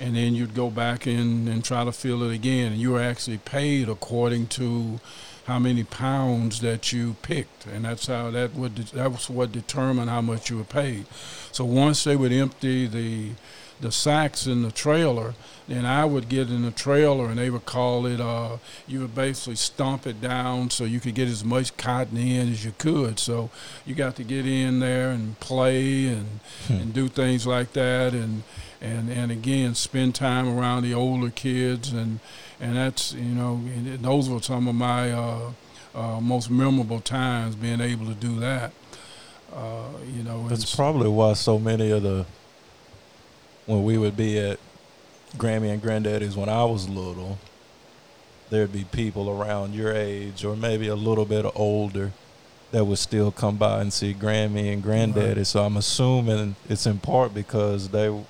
And 0.00 0.14
then 0.16 0.34
you'd 0.34 0.54
go 0.54 0.70
back 0.70 1.06
in 1.06 1.48
and 1.48 1.64
try 1.64 1.84
to 1.84 1.92
fill 1.92 2.22
it 2.22 2.34
again. 2.34 2.72
And 2.72 2.80
you 2.80 2.92
were 2.92 3.02
actually 3.02 3.38
paid 3.38 3.88
according 3.88 4.46
to 4.48 5.00
how 5.48 5.58
many 5.58 5.82
pounds 5.82 6.60
that 6.60 6.92
you 6.92 7.16
picked, 7.22 7.66
and 7.66 7.86
that's 7.86 8.06
how 8.06 8.30
that 8.30 8.54
would 8.54 8.76
that 8.76 9.10
was 9.10 9.30
what 9.30 9.50
determined 9.50 10.10
how 10.10 10.20
much 10.20 10.50
you 10.50 10.58
were 10.58 10.64
paid. 10.64 11.06
So 11.52 11.64
once 11.64 12.04
they 12.04 12.16
would 12.16 12.32
empty 12.32 12.86
the 12.86 13.30
the 13.80 13.92
sacks 13.92 14.46
in 14.46 14.62
the 14.62 14.72
trailer, 14.72 15.34
then 15.66 15.84
I 15.84 16.04
would 16.04 16.28
get 16.28 16.48
in 16.48 16.62
the 16.62 16.70
trailer 16.70 17.26
and 17.26 17.38
they 17.38 17.50
would 17.50 17.66
call 17.66 18.06
it. 18.06 18.20
Uh, 18.20 18.58
you 18.86 19.00
would 19.00 19.14
basically 19.14 19.56
stomp 19.56 20.06
it 20.06 20.20
down 20.20 20.70
so 20.70 20.84
you 20.84 21.00
could 21.00 21.14
get 21.14 21.28
as 21.28 21.44
much 21.44 21.76
cotton 21.76 22.16
in 22.16 22.50
as 22.50 22.64
you 22.64 22.72
could. 22.78 23.18
So 23.18 23.50
you 23.86 23.94
got 23.94 24.16
to 24.16 24.24
get 24.24 24.46
in 24.46 24.80
there 24.80 25.10
and 25.10 25.38
play 25.40 26.06
and 26.06 26.40
hmm. 26.66 26.74
and 26.74 26.94
do 26.94 27.08
things 27.08 27.46
like 27.46 27.72
that, 27.74 28.14
and 28.14 28.42
and 28.80 29.10
and 29.10 29.30
again 29.30 29.74
spend 29.74 30.14
time 30.14 30.48
around 30.48 30.84
the 30.84 30.94
older 30.94 31.30
kids 31.30 31.92
and 31.92 32.20
and 32.60 32.76
that's 32.76 33.12
you 33.12 33.22
know 33.22 33.60
those 34.00 34.28
were 34.28 34.40
some 34.40 34.68
of 34.68 34.74
my 34.74 35.10
uh, 35.10 35.52
uh, 35.94 36.20
most 36.20 36.50
memorable 36.50 37.00
times 37.00 37.54
being 37.56 37.80
able 37.80 38.06
to 38.06 38.14
do 38.14 38.38
that. 38.40 38.72
Uh, 39.52 39.88
you 40.14 40.22
know, 40.22 40.46
that's 40.48 40.74
probably 40.74 41.08
why 41.08 41.32
so 41.32 41.58
many 41.58 41.90
of 41.90 42.02
the 42.02 42.26
when 43.68 43.84
we 43.84 43.98
would 43.98 44.16
be 44.16 44.38
at 44.38 44.58
Grammy 45.36 45.70
and 45.70 45.82
Granddaddy's 45.82 46.34
when 46.34 46.48
I 46.48 46.64
was 46.64 46.88
little, 46.88 47.38
there'd 48.48 48.72
be 48.72 48.84
people 48.84 49.28
around 49.28 49.74
your 49.74 49.92
age 49.94 50.42
or 50.42 50.56
maybe 50.56 50.88
a 50.88 50.94
little 50.94 51.26
bit 51.26 51.44
older 51.54 52.12
that 52.70 52.86
would 52.86 52.98
still 52.98 53.30
come 53.30 53.58
by 53.58 53.82
and 53.82 53.92
see 53.92 54.14
Grammy 54.14 54.72
and 54.72 54.82
Granddaddy. 54.82 55.40
Right. 55.40 55.46
So 55.46 55.64
I'm 55.64 55.76
assuming 55.76 56.56
it's 56.66 56.86
in 56.86 56.98
part 56.98 57.34
because 57.34 57.90
they 57.90 58.24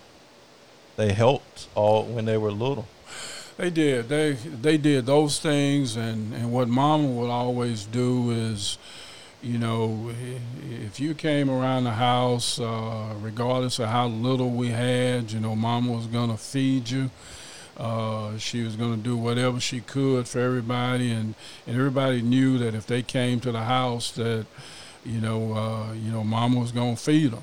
they 0.96 1.12
helped 1.12 1.68
all 1.76 2.02
when 2.04 2.24
they 2.24 2.36
were 2.36 2.50
little. 2.50 2.88
They 3.58 3.70
did. 3.70 4.08
They 4.08 4.32
they 4.32 4.76
did 4.76 5.06
those 5.06 5.38
things, 5.38 5.94
and 5.94 6.34
and 6.34 6.52
what 6.52 6.68
Mama 6.68 7.06
would 7.06 7.30
always 7.30 7.84
do 7.84 8.32
is, 8.32 8.76
you 9.42 9.58
know, 9.58 10.10
if 10.84 10.98
you 10.98 11.14
came 11.14 11.48
around 11.48 11.84
the 11.84 11.92
house, 11.92 12.58
uh, 12.58 13.14
regardless 13.20 13.78
of 13.78 13.88
how 13.88 14.06
little 14.08 14.50
we 14.50 14.68
had, 14.68 15.30
you 15.32 15.40
know, 15.40 15.54
Mama 15.54 15.92
was 15.92 16.06
gonna 16.06 16.36
feed 16.36 16.90
you. 16.90 17.10
Uh, 17.76 18.36
she 18.38 18.64
was 18.64 18.74
going 18.74 18.96
to 18.96 19.00
do 19.00 19.16
whatever 19.16 19.60
she 19.60 19.80
could 19.80 20.26
for 20.26 20.40
everybody, 20.40 21.12
and, 21.12 21.36
and 21.64 21.76
everybody 21.76 22.20
knew 22.20 22.58
that 22.58 22.74
if 22.74 22.88
they 22.88 23.04
came 23.04 23.38
to 23.38 23.52
the 23.52 23.62
house, 23.62 24.10
that 24.10 24.46
you 25.04 25.20
know, 25.20 25.54
uh, 25.54 25.92
you 25.92 26.10
know, 26.10 26.24
Mama 26.24 26.60
was 26.60 26.72
going 26.72 26.96
to 26.96 27.02
feed 27.02 27.30
them. 27.32 27.42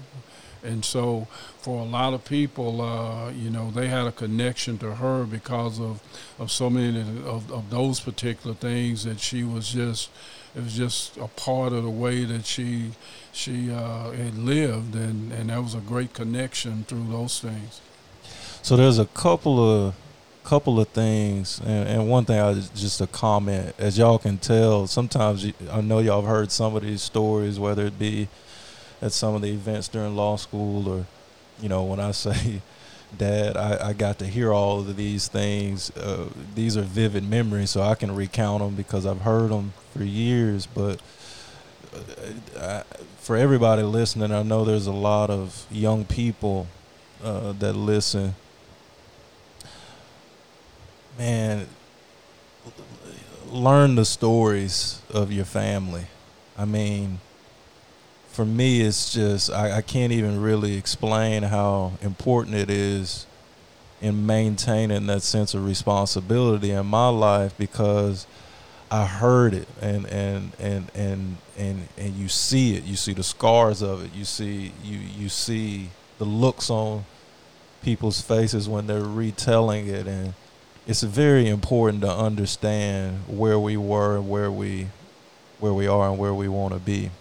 And 0.64 0.84
so, 0.84 1.28
for 1.60 1.82
a 1.82 1.86
lot 1.86 2.14
of 2.14 2.25
people, 2.25 2.82
uh, 2.82 3.30
you 3.32 3.50
know, 3.50 3.72
they 3.72 3.88
had 3.88 4.08
a 4.08 4.12
connection 4.12 4.78
to 4.80 4.96
her 4.96 5.24
because 5.24 5.80
of, 5.80 6.02
of 6.40 6.52
so 6.52 6.70
many 6.70 7.00
of, 7.00 7.52
of 7.52 7.70
those 7.70 8.00
particular 8.00 8.56
things 8.56 9.04
that 9.04 9.20
she 9.20 9.44
was 9.44 9.70
just, 9.72 10.10
it 10.55 10.63
was 10.63 10.75
just 10.75 11.17
a 11.17 11.27
part 11.27 11.74
of 11.74 11.83
the 11.83 11.89
way 11.89 12.24
that 12.24 12.45
she 12.45 12.91
she 13.31 13.71
uh, 13.71 14.12
had 14.12 14.38
lived, 14.38 14.95
and, 14.95 15.31
and 15.33 15.50
that 15.50 15.62
was 15.62 15.75
a 15.75 15.79
great 15.79 16.13
connection 16.13 16.85
through 16.85 17.07
those 17.09 17.39
things. 17.39 17.81
So 18.62 18.75
there's 18.75 19.00
a 19.00 19.05
couple 19.05 19.59
of 19.59 19.95
couple 20.43 20.79
of 20.79 20.88
things, 20.89 21.59
and, 21.59 21.89
and 21.89 22.09
one 22.09 22.25
thing 22.25 22.39
I 22.39 22.53
just 22.53 23.01
a 23.01 23.07
comment. 23.07 23.75
As 23.77 23.97
y'all 23.97 24.17
can 24.17 24.38
tell, 24.38 24.88
sometimes 24.88 25.51
I 25.71 25.81
know 25.81 26.00
y'all 26.00 26.21
have 26.21 26.29
heard 26.29 26.51
some 26.51 26.75
of 26.75 26.83
these 26.83 27.01
stories, 27.01 27.59
whether 27.59 27.85
it 27.88 28.00
be 28.00 28.27
at 29.01 29.12
some 29.12 29.35
of 29.35 29.41
the 29.41 29.50
events 29.50 29.88
during 29.88 30.15
law 30.15 30.35
school 30.35 30.88
or 30.88 31.05
you 31.62 31.69
know 31.69 31.83
when 31.83 32.00
i 32.00 32.12
say 32.25 32.62
dad 33.17 33.57
i, 33.57 33.89
I 33.89 33.93
got 33.93 34.19
to 34.19 34.27
hear 34.27 34.53
all 34.53 34.79
of 34.79 34.95
these 34.95 35.27
things. 35.27 35.95
Uh, 35.98 36.29
these 36.53 36.77
are 36.77 36.81
vivid 36.81 37.27
memories 37.27 37.72
so 37.72 37.81
i 37.81 37.95
can 37.95 38.15
recount 38.15 38.62
them 38.62 38.75
because 38.75 39.05
i've 39.05 39.22
heard 39.22 39.50
them 39.51 39.74
for 39.93 40.03
years. 40.03 40.65
But 40.65 41.01
uh, 41.93 42.60
I, 42.60 42.84
for 43.19 43.36
everybody 43.36 43.84
listening 43.84 44.31
i 44.31 44.43
know 44.43 44.63
there's 44.65 44.88
a 44.88 44.91
lot 44.91 45.29
of 45.29 45.65
young 45.72 46.05
people 46.05 46.67
uh, 47.24 47.53
that 47.53 47.74
listen. 47.74 48.36
Man 51.17 51.67
learn 53.50 53.95
the 53.95 54.05
stories 54.05 55.01
of 55.10 55.31
your 55.31 55.45
family. 55.45 56.07
I 56.57 56.65
mean 56.65 57.19
for 58.36 58.46
me, 58.46 58.82
it's 58.82 59.13
just 59.13 59.50
I, 59.50 59.77
I 59.77 59.82
can't 59.82 60.12
even 60.12 60.42
really 60.42 60.75
explain 60.77 61.44
how 61.44 61.94
important 62.01 62.58
it 62.58 62.70
is 62.70 63.25
in 64.01 64.25
maintaining 64.25 65.08
that 65.08 65.22
sense 65.22 65.54
of 65.54 65.65
responsibility 65.65 66.72
in 66.72 66.86
my 66.86 67.08
life 67.08 67.58
because 67.58 68.27
I 68.92 69.06
heard 69.06 69.54
it 69.54 69.70
and 69.82 70.06
and 70.08 70.51
and 70.60 70.92
and 70.94 71.38
and 71.58 71.88
and 71.98 72.13
you 72.15 72.27
see 72.27 72.75
it. 72.75 72.84
You 72.84 72.98
see 72.98 73.13
the 73.13 73.24
scars 73.24 73.82
of 73.82 74.04
it. 74.04 74.13
You 74.13 74.25
see 74.25 74.74
you 74.84 74.98
you 74.98 75.30
see 75.30 75.89
the 76.18 76.25
looks 76.25 76.70
on 76.70 77.06
people's 77.84 78.20
faces 78.20 78.68
when 78.68 78.86
they're 78.86 79.00
retelling 79.01 79.88
it 79.88 80.08
and 80.08 80.34
it's 80.88 81.04
very 81.04 81.48
important 81.48 82.01
to 82.01 82.12
understand 82.12 83.20
where 83.27 83.60
we 83.60 83.77
were 83.77 84.18
and 84.18 84.27
where 84.27 84.51
we 84.51 84.88
where 85.60 85.74
we 85.74 85.88
are 85.88 86.10
and 86.10 86.18
where 86.18 86.34
we 86.34 86.48
want 86.48 86.74
to 86.74 86.80
be 86.80 87.12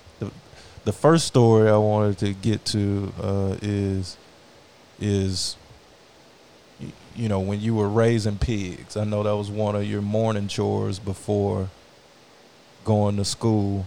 the 0.84 0.92
first 0.92 1.26
story 1.26 1.70
I 1.70 1.76
wanted 1.76 2.18
to 2.18 2.32
get 2.32 2.64
to 2.66 3.12
uh, 3.20 3.56
is 3.62 4.16
is 5.00 5.56
you 7.16 7.28
know 7.28 7.40
when 7.40 7.60
you 7.60 7.74
were 7.74 7.88
raising 7.88 8.38
pigs. 8.38 8.96
I 8.96 9.04
know 9.04 9.22
that 9.22 9.36
was 9.36 9.50
one 9.50 9.74
of 9.74 9.84
your 9.84 10.02
morning 10.02 10.48
chores 10.48 10.98
before 10.98 11.70
going 12.84 13.16
to 13.16 13.24
school. 13.24 13.86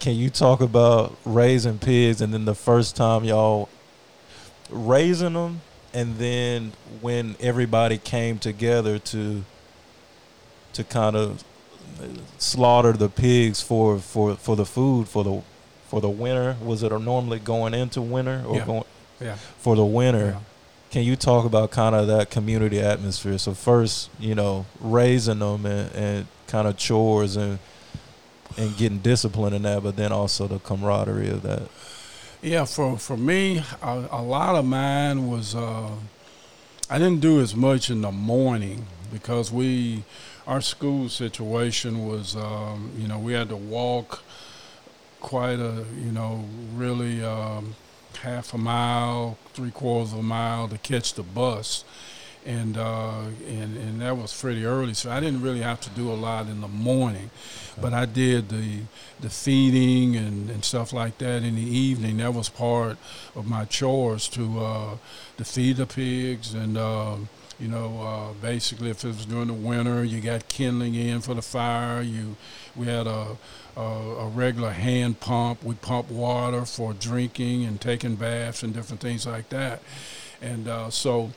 Can 0.00 0.16
you 0.16 0.30
talk 0.30 0.60
about 0.60 1.16
raising 1.24 1.78
pigs 1.78 2.20
and 2.20 2.32
then 2.32 2.44
the 2.44 2.54
first 2.54 2.96
time 2.96 3.22
y'all 3.24 3.68
raising 4.70 5.34
them 5.34 5.60
and 5.94 6.16
then 6.16 6.72
when 7.00 7.36
everybody 7.38 7.98
came 7.98 8.38
together 8.38 8.98
to 8.98 9.44
to 10.72 10.82
kind 10.84 11.14
of 11.14 11.44
slaughter 12.38 12.92
the 12.92 13.08
pigs 13.08 13.60
for, 13.60 13.98
for, 13.98 14.34
for 14.34 14.56
the 14.56 14.64
food 14.64 15.06
for 15.06 15.22
the 15.22 15.42
for 15.92 16.00
the 16.00 16.08
winter? 16.08 16.56
Was 16.64 16.82
it 16.82 16.90
normally 16.90 17.38
going 17.38 17.74
into 17.74 18.00
winter 18.00 18.42
or 18.46 18.56
yeah. 18.56 18.64
going 18.64 18.84
yeah. 19.20 19.34
for 19.34 19.76
the 19.76 19.84
winter? 19.84 20.24
Yeah. 20.24 20.40
Can 20.90 21.02
you 21.02 21.16
talk 21.16 21.44
about 21.44 21.70
kind 21.70 21.94
of 21.94 22.06
that 22.06 22.30
community 22.30 22.80
atmosphere? 22.80 23.36
So 23.36 23.52
first, 23.52 24.08
you 24.18 24.34
know, 24.34 24.64
raising 24.80 25.40
them 25.40 25.66
and, 25.66 25.94
and 25.94 26.26
kind 26.46 26.66
of 26.66 26.78
chores 26.78 27.36
and 27.36 27.58
and 28.56 28.74
getting 28.78 29.00
discipline 29.00 29.52
in 29.52 29.62
that, 29.62 29.82
but 29.82 29.96
then 29.96 30.12
also 30.12 30.46
the 30.46 30.60
camaraderie 30.60 31.28
of 31.28 31.42
that. 31.42 31.68
Yeah, 32.40 32.64
for 32.64 32.96
for 32.96 33.18
me, 33.18 33.62
a, 33.82 34.08
a 34.12 34.22
lot 34.22 34.54
of 34.54 34.64
mine 34.64 35.28
was 35.30 35.54
uh, 35.54 35.90
I 36.88 36.98
didn't 36.98 37.20
do 37.20 37.38
as 37.42 37.54
much 37.54 37.90
in 37.90 38.00
the 38.00 38.12
morning 38.12 38.86
because 39.12 39.52
we 39.52 40.04
our 40.46 40.62
school 40.62 41.10
situation 41.10 42.06
was 42.06 42.34
um, 42.34 42.92
you 42.96 43.06
know 43.06 43.18
we 43.18 43.34
had 43.34 43.50
to 43.50 43.56
walk 43.56 44.22
quite 45.22 45.60
a, 45.60 45.84
you 45.96 46.12
know, 46.12 46.44
really 46.74 47.22
um, 47.24 47.74
half 48.20 48.52
a 48.54 48.58
mile, 48.58 49.38
three 49.54 49.70
quarters 49.70 50.12
of 50.12 50.18
a 50.18 50.22
mile 50.22 50.68
to 50.68 50.78
catch 50.78 51.14
the 51.14 51.22
bus. 51.22 51.84
and 52.44 52.76
uh, 52.76 53.22
and 53.46 53.76
and 53.76 54.00
that 54.00 54.16
was 54.16 54.32
pretty 54.38 54.64
early, 54.64 54.94
so 54.94 55.10
I 55.10 55.20
didn't 55.20 55.42
really 55.42 55.60
have 55.60 55.80
to 55.82 55.90
do 55.90 56.10
a 56.10 56.14
lot 56.14 56.48
in 56.48 56.60
the 56.60 56.68
morning, 56.68 57.30
but 57.80 57.92
I 57.92 58.04
did 58.06 58.48
the 58.48 58.80
the 59.20 59.30
feeding 59.30 60.16
and, 60.16 60.50
and 60.50 60.64
stuff 60.64 60.92
like 60.92 61.18
that 61.18 61.42
in 61.44 61.54
the 61.54 61.62
evening. 61.62 62.16
That 62.18 62.34
was 62.34 62.48
part 62.48 62.98
of 63.36 63.46
my 63.46 63.64
chores 63.64 64.28
to 64.30 64.60
uh, 64.60 64.96
to 65.36 65.44
feed 65.44 65.76
the 65.76 65.86
pigs 65.86 66.54
and. 66.54 66.76
Um, 66.76 67.28
you 67.62 67.68
know, 67.68 68.02
uh, 68.02 68.32
basically, 68.42 68.90
if 68.90 69.04
it 69.04 69.08
was 69.08 69.24
during 69.24 69.46
the 69.46 69.54
winter, 69.54 70.02
you 70.02 70.20
got 70.20 70.48
kindling 70.48 70.96
in 70.96 71.20
for 71.20 71.32
the 71.32 71.42
fire. 71.42 72.02
You, 72.02 72.34
we 72.74 72.86
had 72.88 73.06
a, 73.06 73.36
a, 73.76 73.80
a 73.80 74.26
regular 74.26 74.72
hand 74.72 75.20
pump. 75.20 75.62
We 75.62 75.76
pump 75.76 76.10
water 76.10 76.64
for 76.64 76.92
drinking 76.92 77.64
and 77.64 77.80
taking 77.80 78.16
baths 78.16 78.64
and 78.64 78.74
different 78.74 79.00
things 79.00 79.28
like 79.28 79.48
that. 79.50 79.80
And 80.40 80.66
uh, 80.66 80.90
so, 80.90 81.30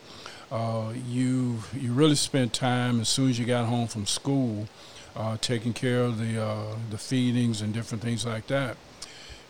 uh, 0.50 0.94
you 1.08 1.62
you 1.72 1.92
really 1.92 2.16
spent 2.16 2.52
time 2.52 3.00
as 3.00 3.08
soon 3.08 3.30
as 3.30 3.38
you 3.38 3.44
got 3.44 3.66
home 3.66 3.86
from 3.86 4.04
school, 4.04 4.66
uh, 5.14 5.36
taking 5.40 5.72
care 5.72 6.02
of 6.02 6.18
the 6.18 6.42
uh, 6.42 6.74
the 6.90 6.98
feedings 6.98 7.62
and 7.62 7.72
different 7.72 8.02
things 8.02 8.26
like 8.26 8.48
that, 8.48 8.76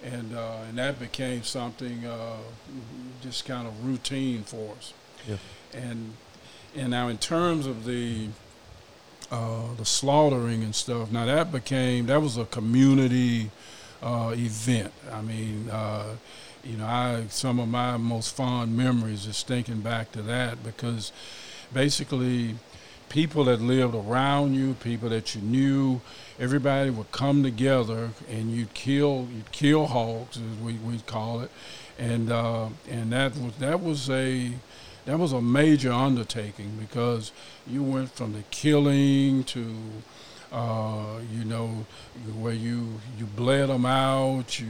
and 0.05 0.37
uh, 0.37 0.59
and 0.69 0.77
that 0.77 0.99
became 0.99 1.43
something 1.43 2.05
uh, 2.05 2.37
just 3.23 3.47
kind 3.47 3.67
of 3.67 3.87
routine 3.87 4.43
for 4.43 4.75
us. 4.77 4.93
Yeah. 5.27 5.37
And 5.73 6.13
and 6.77 6.91
now 6.91 7.09
in 7.09 7.19
terms 7.19 7.67
of 7.67 7.85
the 7.85 8.29
uh, 9.31 9.75
the 9.77 9.85
slaughtering 9.85 10.63
and 10.63 10.75
stuff, 10.75 11.11
now 11.11 11.25
that 11.27 11.51
became 11.51 12.07
that 12.07 12.21
was 12.21 12.37
a 12.37 12.45
community 12.45 13.51
uh, 14.03 14.33
event. 14.37 14.93
I 15.13 15.23
mean 15.23 15.69
uh, 15.71 16.17
you 16.67 16.77
know, 16.77 16.87
I 16.87 17.25
some 17.29 17.61
of 17.61 17.69
my 17.69 17.97
most 17.97 18.35
fond 18.35 18.77
memories 18.77 19.27
is 19.27 19.43
thinking 19.43 19.81
back 19.81 20.13
to 20.13 20.23
that 20.23 20.63
because 20.65 21.13
basically 21.73 22.57
people 23.09 23.45
that 23.45 23.61
lived 23.61 23.95
around 23.95 24.55
you, 24.55 24.75
people 24.75 25.09
that 25.11 25.35
you 25.35 25.41
knew, 25.43 26.01
everybody 26.41 26.91
would 26.91 27.13
come 27.13 27.43
together 27.43 28.11
and 28.29 28.51
you'd 28.51 28.75
kill 28.75 29.29
you'd 29.33 29.53
kill 29.53 29.87
hogs 29.87 30.39
as 30.39 30.59
we 30.65 30.75
we 30.75 30.99
call 31.01 31.41
it, 31.41 31.51
and 31.99 32.33
uh, 32.33 32.69
and 32.91 33.13
that 33.13 33.37
was 33.37 33.55
that 33.57 33.81
was 33.81 34.11
a 34.11 34.53
that 35.07 35.19
was 35.19 35.33
a 35.33 35.41
major 35.41 35.93
undertaking 35.93 36.77
because 36.79 37.33
you 37.67 37.83
went 37.83 38.11
from 38.11 38.33
the 38.33 38.43
killing 38.51 39.45
to 39.45 39.75
uh, 40.53 41.19
you 41.33 41.45
know 41.45 41.69
where 42.39 42.53
you 42.53 43.01
you 43.19 43.27
bled 43.35 43.69
them 43.69 43.87
out 43.87 44.61
you 44.61 44.69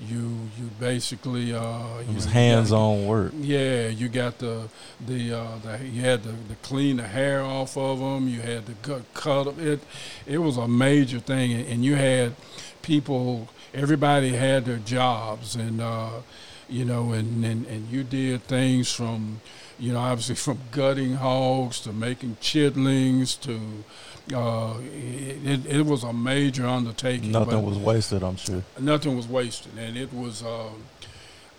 you 0.00 0.50
you 0.58 0.70
basically 0.80 1.54
uh, 1.54 1.98
it 2.00 2.14
was 2.14 2.24
hands-on 2.24 3.06
work. 3.06 3.32
Yeah, 3.38 3.88
you 3.88 4.08
got 4.08 4.38
the 4.38 4.68
the, 5.06 5.38
uh, 5.38 5.58
the 5.62 5.84
you 5.84 6.02
had 6.02 6.22
to, 6.24 6.30
to, 6.30 6.54
clean 6.62 6.96
the 6.96 7.06
hair 7.06 7.42
off 7.42 7.76
of 7.76 8.00
them. 8.00 8.28
You 8.28 8.40
had 8.40 8.66
to 8.66 8.72
cut, 8.82 9.14
cut 9.14 9.44
them. 9.44 9.66
It 9.66 9.80
it 10.26 10.38
was 10.38 10.56
a 10.56 10.66
major 10.66 11.20
thing, 11.20 11.52
and 11.52 11.84
you 11.84 11.94
had 11.94 12.34
people. 12.82 13.48
Everybody 13.72 14.30
had 14.30 14.64
their 14.66 14.78
jobs, 14.78 15.56
and 15.56 15.80
uh, 15.80 16.10
you 16.68 16.84
know, 16.84 17.12
and, 17.12 17.44
and 17.44 17.66
and 17.66 17.88
you 17.88 18.04
did 18.04 18.42
things 18.44 18.92
from 18.92 19.40
you 19.78 19.92
know 19.92 20.00
obviously 20.00 20.34
from 20.34 20.58
gutting 20.70 21.14
hogs 21.14 21.80
to 21.80 21.92
making 21.92 22.36
chitlings 22.40 23.40
to 23.40 23.60
uh, 24.32 24.74
it, 24.80 25.66
it, 25.66 25.84
was 25.84 26.02
a 26.02 26.12
major 26.12 26.66
undertaking. 26.66 27.32
Nothing 27.32 27.62
was 27.62 27.76
wasted, 27.76 28.22
I'm 28.22 28.36
sure. 28.36 28.62
Nothing 28.80 29.16
was 29.16 29.28
wasted, 29.28 29.76
and 29.76 29.96
it 29.98 30.12
was, 30.14 30.42
uh, 30.42 30.70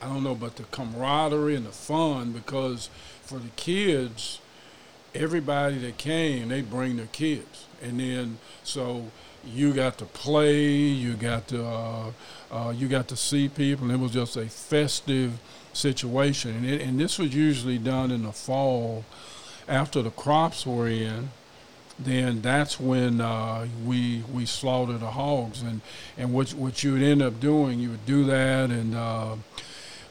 I 0.01 0.07
don't 0.07 0.23
know, 0.23 0.33
but 0.33 0.55
the 0.55 0.63
camaraderie 0.63 1.55
and 1.55 1.65
the 1.65 1.71
fun 1.71 2.31
because 2.31 2.89
for 3.21 3.37
the 3.37 3.49
kids, 3.49 4.39
everybody 5.13 5.77
that 5.79 5.97
came, 5.99 6.49
they 6.49 6.61
bring 6.61 6.97
their 6.97 7.05
kids, 7.07 7.65
and 7.83 7.99
then 7.99 8.39
so 8.63 9.11
you 9.45 9.71
got 9.71 9.99
to 9.99 10.05
play, 10.05 10.65
you 10.65 11.13
got 11.13 11.47
to 11.49 11.63
uh, 11.63 12.11
uh, 12.55 12.69
you 12.69 12.87
got 12.87 13.07
to 13.09 13.15
see 13.17 13.49
people, 13.49 13.85
and 13.85 13.93
it 13.93 13.99
was 13.99 14.11
just 14.11 14.37
a 14.37 14.45
festive 14.45 15.39
situation, 15.73 16.55
and, 16.55 16.65
it, 16.65 16.81
and 16.81 16.99
this 16.99 17.19
was 17.19 17.35
usually 17.35 17.77
done 17.77 18.11
in 18.11 18.23
the 18.23 18.31
fall 18.31 19.03
after 19.67 20.01
the 20.01 20.11
crops 20.11 20.65
were 20.65 20.87
in 20.87 21.29
then 21.97 22.41
that's 22.41 22.79
when 22.79 23.21
uh, 23.21 23.67
we 23.85 24.23
we 24.33 24.45
slaughter 24.45 24.97
the 24.97 25.11
hogs. 25.11 25.61
And 25.61 25.81
and 26.17 26.33
what 26.33 26.53
what 26.53 26.83
you 26.83 26.93
would 26.93 27.01
end 27.01 27.21
up 27.21 27.39
doing 27.39 27.79
you 27.79 27.91
would 27.91 28.05
do 28.05 28.25
that 28.25 28.69
and 28.69 28.95
uh, 28.95 29.35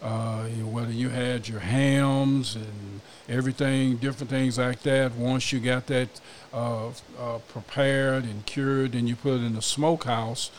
uh, 0.03 0.45
whether 0.45 0.93
you 0.93 1.09
had 1.09 1.49
your 1.49 1.61
hams 1.61 2.57
and 2.57 3.01
everything 3.29 3.97
different 3.97 4.31
things 4.31 4.59
like 4.59 4.83
that 4.83 5.15
once 5.15 5.51
you 5.53 5.61
got 5.61 5.87
that 5.87 6.09
uh, 6.53 6.89
uh, 7.19 7.39
prepared 7.49 8.25
and 8.25 8.45
cured 8.45 8.93
then 8.93 9.07
you 9.07 9.17
put 9.17 9.41
it 9.41 9.45
in 9.45 9.55
the 9.55 9.63
smokehouse 9.63 10.51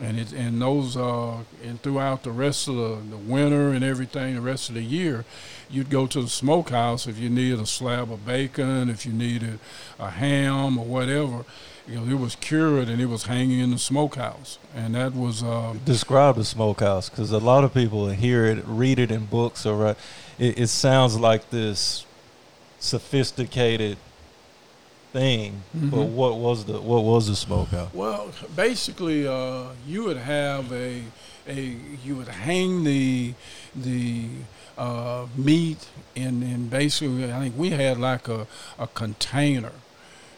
and 0.00 0.18
it 0.18 0.32
and 0.32 0.60
those 0.60 0.96
uh, 0.96 1.38
and 1.64 1.80
throughout 1.82 2.22
the 2.22 2.30
rest 2.30 2.68
of 2.68 2.76
the, 2.76 2.98
the 3.10 3.16
winter 3.16 3.70
and 3.70 3.84
everything 3.84 4.34
the 4.34 4.40
rest 4.40 4.68
of 4.68 4.74
the 4.74 4.82
year 4.82 5.24
you'd 5.70 5.90
go 5.90 6.06
to 6.06 6.22
the 6.22 6.28
smokehouse 6.28 7.06
if 7.06 7.18
you 7.18 7.28
needed 7.28 7.60
a 7.60 7.66
slab 7.66 8.10
of 8.12 8.24
bacon 8.24 8.88
if 8.88 9.06
you 9.06 9.12
needed 9.12 9.58
a 9.98 10.10
ham 10.10 10.78
or 10.78 10.84
whatever. 10.84 11.44
You 11.88 12.00
know 12.00 12.10
it 12.10 12.18
was 12.18 12.34
cured 12.34 12.88
and 12.88 13.00
it 13.00 13.06
was 13.06 13.24
hanging 13.24 13.60
in 13.60 13.70
the 13.70 13.78
smokehouse. 13.78 14.58
And 14.74 14.94
that 14.96 15.14
was 15.14 15.42
uh, 15.42 15.74
describe 15.84 16.34
the 16.36 16.44
smokehouse 16.44 17.08
because 17.08 17.30
a 17.30 17.38
lot 17.38 17.62
of 17.62 17.72
people 17.72 18.08
hear 18.08 18.44
it 18.46 18.64
read 18.66 18.98
it 18.98 19.10
in 19.10 19.26
books 19.26 19.64
or 19.64 19.86
uh, 19.86 19.94
it, 20.38 20.58
it 20.58 20.66
sounds 20.66 21.18
like 21.18 21.50
this 21.50 22.04
sophisticated 22.80 23.98
thing. 25.12 25.62
Mm-hmm. 25.76 25.90
But 25.90 26.06
what 26.06 26.38
was 26.38 26.64
the 26.64 26.80
what 26.80 27.04
was 27.04 27.28
the 27.28 27.36
smokehouse? 27.36 27.92
Well, 27.94 28.30
basically, 28.54 29.26
uh, 29.26 29.66
you 29.86 30.04
would 30.04 30.18
have 30.18 30.72
a 30.72 31.02
a 31.48 31.76
you 32.04 32.16
would 32.16 32.28
hang 32.28 32.84
the 32.84 33.34
the 33.74 34.28
uh, 34.78 35.26
meat 35.36 35.88
and 36.14 36.42
in 36.42 36.68
basically 36.68 37.32
I 37.32 37.40
think 37.40 37.56
we 37.56 37.70
had 37.70 37.98
like 37.98 38.28
a, 38.28 38.46
a 38.78 38.86
container 38.88 39.72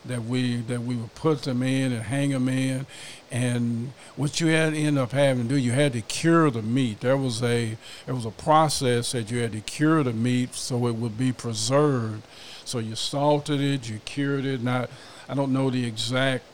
that 0.05 0.25
we 0.25 0.57
that 0.63 0.83
we 0.83 0.97
would 0.97 1.15
put 1.15 1.43
them 1.43 1.63
in 1.63 1.93
and 1.93 2.03
hang 2.03 2.31
them 2.31 2.49
in, 2.49 2.87
and 3.31 3.93
what 4.17 4.41
you 4.41 4.49
had 4.49 4.73
to 4.73 4.79
end 4.79 4.99
up 4.99 5.13
having 5.13 5.45
to 5.45 5.49
do, 5.49 5.57
you 5.57 5.73
had 5.73 5.93
to 5.93 6.01
cure 6.01 6.51
the 6.51 6.63
meat. 6.63 7.01
There 7.01 7.17
was 7.17 7.43
a 7.43 7.77
there 8.07 8.15
was 8.15 8.25
a 8.25 8.31
process 8.31 9.13
that 9.13 9.31
you 9.31 9.39
had 9.39 9.53
to 9.53 9.61
cure 9.61 10.03
the 10.03 10.13
meat 10.13 10.55
so 10.55 10.87
it 10.87 10.95
would 10.97 11.19
be 11.19 11.33
preserved 11.33 12.23
so 12.69 12.79
you 12.79 12.95
salted 12.95 13.61
it, 13.61 13.89
you 13.89 13.99
cured 14.05 14.45
it. 14.45 14.63
Not, 14.63 14.91
I 15.29 15.35
don't 15.35 15.53
know 15.53 15.71
the 15.71 15.85
exact 15.87 16.45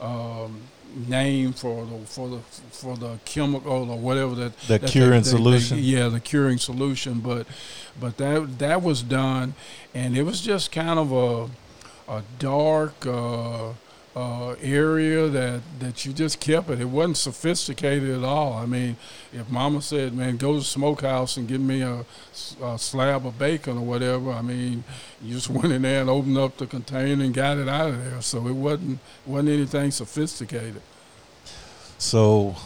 um, 0.00 0.62
name 1.06 1.52
for 1.52 1.84
the 1.84 1.98
for 2.06 2.28
the 2.28 2.38
for 2.70 2.96
the 2.96 3.18
chemical 3.26 3.90
or 3.90 3.98
whatever 3.98 4.34
that 4.34 4.58
the 4.60 4.78
that 4.78 4.90
curing 4.90 5.22
they, 5.22 5.28
solution. 5.28 5.76
They, 5.76 5.82
yeah, 5.82 6.08
the 6.08 6.20
curing 6.20 6.58
solution. 6.58 7.20
But 7.20 7.46
but 8.00 8.16
that 8.16 8.58
that 8.58 8.82
was 8.82 9.02
done, 9.02 9.54
and 9.94 10.16
it 10.16 10.22
was 10.22 10.40
just 10.40 10.72
kind 10.72 10.98
of 10.98 11.12
a 11.12 12.12
a 12.12 12.22
dark. 12.38 13.06
Uh, 13.06 13.72
uh, 14.18 14.56
area 14.60 15.28
that, 15.28 15.60
that 15.78 16.04
you 16.04 16.12
just 16.12 16.40
kept 16.40 16.68
it. 16.70 16.80
It 16.80 16.86
wasn't 16.86 17.18
sophisticated 17.18 18.10
at 18.10 18.24
all. 18.24 18.54
I 18.54 18.66
mean, 18.66 18.96
if 19.32 19.48
Mama 19.48 19.80
said, 19.80 20.12
"Man, 20.12 20.36
go 20.36 20.54
to 20.54 20.58
the 20.58 20.64
smokehouse 20.64 21.36
and 21.36 21.46
give 21.46 21.60
me 21.60 21.82
a, 21.82 22.04
a, 22.60 22.76
slab 22.80 23.26
of 23.26 23.38
bacon 23.38 23.78
or 23.78 23.84
whatever," 23.84 24.32
I 24.32 24.42
mean, 24.42 24.82
you 25.22 25.34
just 25.34 25.48
went 25.58 25.72
in 25.72 25.82
there 25.82 26.00
and 26.00 26.10
opened 26.10 26.36
up 26.36 26.56
the 26.56 26.66
container 26.66 27.22
and 27.22 27.32
got 27.32 27.58
it 27.58 27.68
out 27.68 27.90
of 27.90 28.04
there. 28.04 28.20
So 28.20 28.48
it 28.48 28.54
wasn't 28.54 28.98
wasn't 29.24 29.50
anything 29.50 29.92
sophisticated. 29.92 30.82
So, 31.98 32.56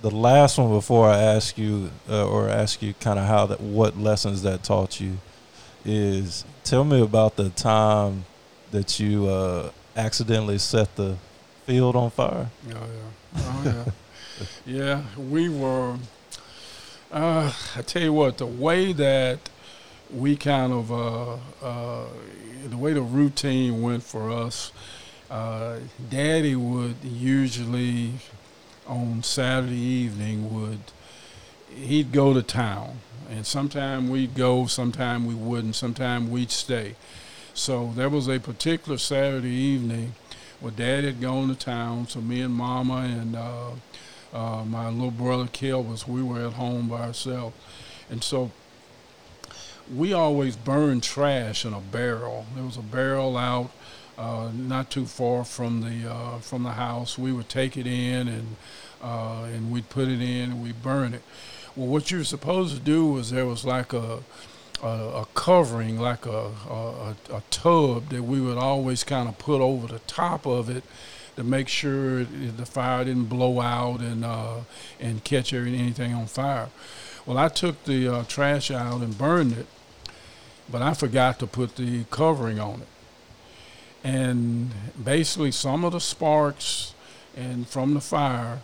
the 0.00 0.10
last 0.10 0.58
one 0.58 0.70
before 0.70 1.08
I 1.08 1.18
ask 1.18 1.58
you 1.58 1.90
uh, 2.08 2.28
or 2.28 2.48
ask 2.48 2.82
you 2.82 2.94
kind 2.94 3.18
of 3.18 3.26
how 3.26 3.46
that 3.46 3.60
what 3.60 3.98
lessons 3.98 4.42
that 4.42 4.62
taught 4.62 5.00
you 5.00 5.18
is 5.84 6.44
tell 6.62 6.84
me 6.84 7.02
about 7.02 7.34
the 7.34 7.50
time 7.50 8.26
that 8.70 9.00
you. 9.00 9.26
Uh, 9.26 9.70
accidentally 9.96 10.58
set 10.58 10.94
the 10.96 11.16
field 11.66 11.96
on 11.96 12.10
fire? 12.10 12.50
Oh 12.66 12.70
yeah, 12.70 13.36
oh 13.36 13.62
yeah, 13.64 14.44
yeah. 14.66 15.02
We 15.18 15.48
were. 15.48 15.96
Uh, 17.12 17.52
I 17.76 17.82
tell 17.82 18.02
you 18.02 18.12
what, 18.12 18.38
the 18.38 18.46
way 18.46 18.92
that 18.92 19.38
we 20.12 20.36
kind 20.36 20.72
of 20.72 20.92
uh, 20.92 21.36
uh, 21.62 22.06
the 22.66 22.76
way 22.76 22.92
the 22.92 23.02
routine 23.02 23.82
went 23.82 24.02
for 24.02 24.30
us. 24.30 24.72
Uh, 25.30 25.78
Daddy 26.10 26.54
would 26.54 26.96
usually 27.02 28.12
on 28.86 29.22
Saturday 29.22 29.74
evening 29.74 30.52
would 30.54 30.80
he'd 31.74 32.12
go 32.12 32.34
to 32.34 32.42
town, 32.42 32.98
and 33.30 33.46
sometime 33.46 34.08
we'd 34.08 34.34
go, 34.34 34.66
sometime 34.66 35.26
we 35.26 35.34
wouldn't, 35.34 35.74
sometime 35.74 36.30
we'd 36.30 36.50
stay. 36.50 36.94
So 37.54 37.92
there 37.94 38.08
was 38.08 38.28
a 38.28 38.40
particular 38.40 38.98
Saturday 38.98 39.54
evening 39.54 40.14
where 40.58 40.72
Dad 40.72 41.04
had 41.04 41.20
gone 41.20 41.48
to 41.48 41.54
town. 41.54 42.08
So 42.08 42.20
me 42.20 42.40
and 42.40 42.52
Mama 42.52 42.96
and 42.96 43.36
uh, 43.36 43.70
uh, 44.32 44.64
my 44.64 44.88
little 44.88 45.12
brother 45.12 45.48
Kel 45.52 45.82
was 45.82 46.08
we 46.08 46.20
were 46.20 46.44
at 46.44 46.54
home 46.54 46.88
by 46.88 47.02
ourselves, 47.02 47.56
and 48.10 48.24
so 48.24 48.50
we 49.94 50.12
always 50.12 50.56
burned 50.56 51.04
trash 51.04 51.64
in 51.64 51.72
a 51.72 51.80
barrel. 51.80 52.46
There 52.56 52.64
was 52.64 52.76
a 52.76 52.82
barrel 52.82 53.36
out 53.36 53.70
uh, 54.18 54.50
not 54.52 54.90
too 54.90 55.06
far 55.06 55.44
from 55.44 55.80
the 55.82 56.10
uh, 56.10 56.38
from 56.38 56.64
the 56.64 56.72
house. 56.72 57.16
We 57.16 57.32
would 57.32 57.48
take 57.48 57.76
it 57.76 57.86
in 57.86 58.26
and 58.26 58.56
uh, 59.00 59.44
and 59.44 59.70
we'd 59.70 59.88
put 59.90 60.08
it 60.08 60.20
in 60.20 60.50
and 60.50 60.62
we'd 60.62 60.82
burn 60.82 61.14
it. 61.14 61.22
Well, 61.76 61.86
what 61.86 62.10
you 62.10 62.18
were 62.18 62.24
supposed 62.24 62.74
to 62.74 62.80
do 62.80 63.06
was 63.06 63.30
there 63.30 63.46
was 63.46 63.64
like 63.64 63.92
a 63.92 64.20
a, 64.84 65.22
a 65.22 65.26
covering, 65.34 65.98
like 65.98 66.26
a, 66.26 66.50
a, 66.68 67.16
a 67.32 67.42
tub 67.50 68.10
that 68.10 68.22
we 68.22 68.40
would 68.40 68.58
always 68.58 69.02
kind 69.02 69.28
of 69.28 69.38
put 69.38 69.60
over 69.60 69.86
the 69.86 69.98
top 70.00 70.46
of 70.46 70.68
it 70.68 70.84
to 71.36 71.42
make 71.42 71.68
sure 71.68 72.24
the 72.24 72.66
fire 72.66 73.04
didn't 73.04 73.24
blow 73.24 73.60
out 73.60 74.00
and 74.00 74.24
uh, 74.24 74.60
and 75.00 75.24
catch 75.24 75.52
anything 75.52 76.12
on 76.14 76.26
fire. 76.26 76.68
Well, 77.26 77.38
I 77.38 77.48
took 77.48 77.84
the 77.84 78.08
uh, 78.08 78.24
trash 78.24 78.70
out 78.70 79.00
and 79.00 79.16
burned 79.16 79.52
it, 79.54 79.66
but 80.70 80.82
I 80.82 80.94
forgot 80.94 81.38
to 81.40 81.46
put 81.46 81.76
the 81.76 82.04
covering 82.10 82.60
on 82.60 82.82
it. 82.82 82.88
And 84.04 84.70
basically, 85.02 85.50
some 85.50 85.84
of 85.84 85.92
the 85.92 86.00
sparks 86.00 86.94
and 87.34 87.66
from 87.66 87.94
the 87.94 88.00
fire, 88.00 88.60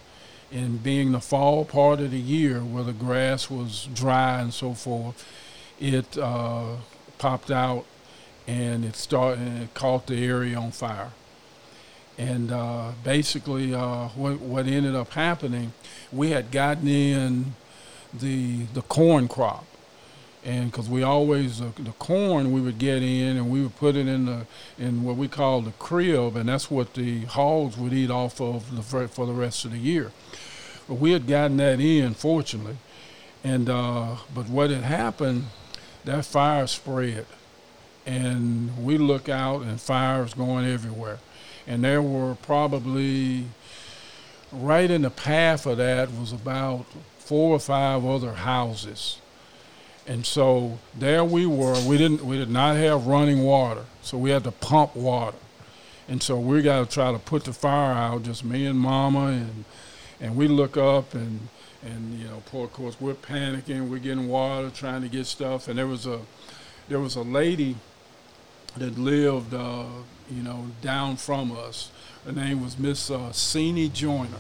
and 0.53 0.83
being 0.83 1.13
the 1.13 1.21
fall 1.21 1.65
part 1.65 2.01
of 2.01 2.11
the 2.11 2.21
year 2.21 2.61
where 2.61 2.85
the 2.85 2.93
grass 2.93 3.51
was 3.51 3.89
dry 3.95 4.41
and 4.41 4.53
so 4.53 4.75
forth, 4.75 5.25
it 5.81 6.19
uh, 6.19 6.77
popped 7.19 7.51
out 7.51 7.85
and 8.47 8.85
it 8.85 8.97
started 8.97 9.41
and 9.41 9.63
it 9.63 9.75
caught 9.75 10.07
the 10.07 10.25
area 10.25 10.59
on 10.59 10.71
fire. 10.71 11.11
And 12.19 12.53
uh, 12.53 12.93
basically, 13.03 13.75
uh, 13.75 14.09
what, 14.09 14.41
what 14.41 14.67
ended 14.67 14.95
up 14.95 15.13
happening, 15.13 15.73
we 16.13 16.31
had 16.31 16.51
gotten 16.51 16.87
in 16.87 17.55
the 18.13 18.65
the 18.75 18.83
corn 18.83 19.29
crop, 19.29 19.65
and 20.45 20.71
because 20.71 20.89
we 20.89 21.03
always 21.03 21.61
uh, 21.61 21.71
the 21.79 21.93
corn 21.93 22.53
we 22.53 22.61
would 22.61 22.79
get 22.79 23.03
in 23.03 23.37
and 23.37 23.51
we 23.51 23.63
would 23.63 23.77
put 23.77 23.97
it 23.97 24.07
in 24.07 24.27
the 24.27 24.47
in 24.79 25.03
what 25.03 25.17
we 25.17 25.29
call 25.29 25.63
the 25.63 25.71
crib, 25.73 26.37
and 26.37 26.49
that's 26.49 26.71
what 26.71 26.95
the 26.95 27.25
hogs 27.25 27.79
would 27.79 27.93
eat 27.93 28.11
off 28.11 28.41
of 28.41 28.75
the, 28.77 28.83
for 28.83 29.27
the 29.27 29.33
rest 29.33 29.65
of 29.65 29.71
the 29.71 29.79
year. 29.79 30.13
But 30.89 30.95
we 30.95 31.13
had 31.13 31.27
gotten 31.27 31.57
that 31.59 31.81
in, 31.81 32.15
fortunately, 32.15 32.79
and 33.45 33.71
uh, 33.71 34.17
but 34.35 34.49
what 34.49 34.71
had 34.71 34.83
happened, 34.83 35.47
that 36.05 36.25
fire 36.25 36.67
spread, 36.67 37.27
and 38.07 38.85
we 38.85 38.99
look 38.99 39.29
out 39.29 39.63
and 39.63 39.81
fires 39.81 40.35
going 40.35 40.67
everywhere, 40.67 41.19
and 41.67 41.85
there 41.85 42.03
were 42.03 42.35
probably 42.37 43.45
right 44.53 44.91
in 44.91 45.03
the 45.03 45.11
path 45.11 45.67
of 45.67 45.77
that 45.79 46.13
was 46.13 46.33
about 46.33 46.85
four 47.19 47.55
or 47.55 47.61
five 47.61 48.05
other 48.05 48.33
houses. 48.33 49.19
And 50.07 50.27
so 50.27 50.79
there 50.97 51.25
we 51.25 51.47
were. 51.47 51.81
We 51.87 51.97
didn't 51.97 52.25
we 52.25 52.37
did 52.37 52.51
not 52.51 52.77
have 52.77 53.07
running 53.07 53.45
water. 53.45 53.85
So 54.03 54.19
we 54.19 54.31
had 54.31 54.45
to 54.45 54.51
pump 54.51 54.97
water. 54.97 55.37
And 56.09 56.21
so 56.21 56.39
we 56.39 56.63
got 56.63 56.89
to 56.89 56.93
try 56.93 57.13
to 57.13 57.19
put 57.19 57.45
the 57.45 57.53
fire 57.53 57.93
out, 57.93 58.25
just 58.25 58.45
me 58.45 58.67
and 58.67 58.79
mama 58.79 59.27
and 59.27 59.65
and 60.21 60.37
we 60.37 60.49
look 60.49 60.77
up 60.77 61.15
and 61.15 61.49
and 61.83 62.19
you 62.19 62.27
know, 62.27 62.37
of 62.37 62.73
course 62.73 62.97
we're 63.01 63.15
panicking, 63.15 63.89
we're 63.89 63.99
getting 63.99 64.29
water, 64.29 64.71
trying 64.71 65.03
to 65.03 65.09
get 65.09 65.27
stuff 65.27 65.69
and 65.69 65.79
there 65.79 65.87
was 65.87 66.07
a 66.07 66.21
there 66.89 67.01
was 67.01 67.17
a 67.17 67.23
lady 67.23 67.77
that 68.77 68.99
lived 68.99 69.55
uh, 69.55 69.85
you 70.31 70.43
know, 70.43 70.67
down 70.81 71.17
from 71.17 71.53
us. 71.53 71.91
Her 72.25 72.33
name 72.33 72.63
was 72.63 72.79
Miss 72.79 73.11
uh, 73.11 73.33
Joyner 73.93 74.39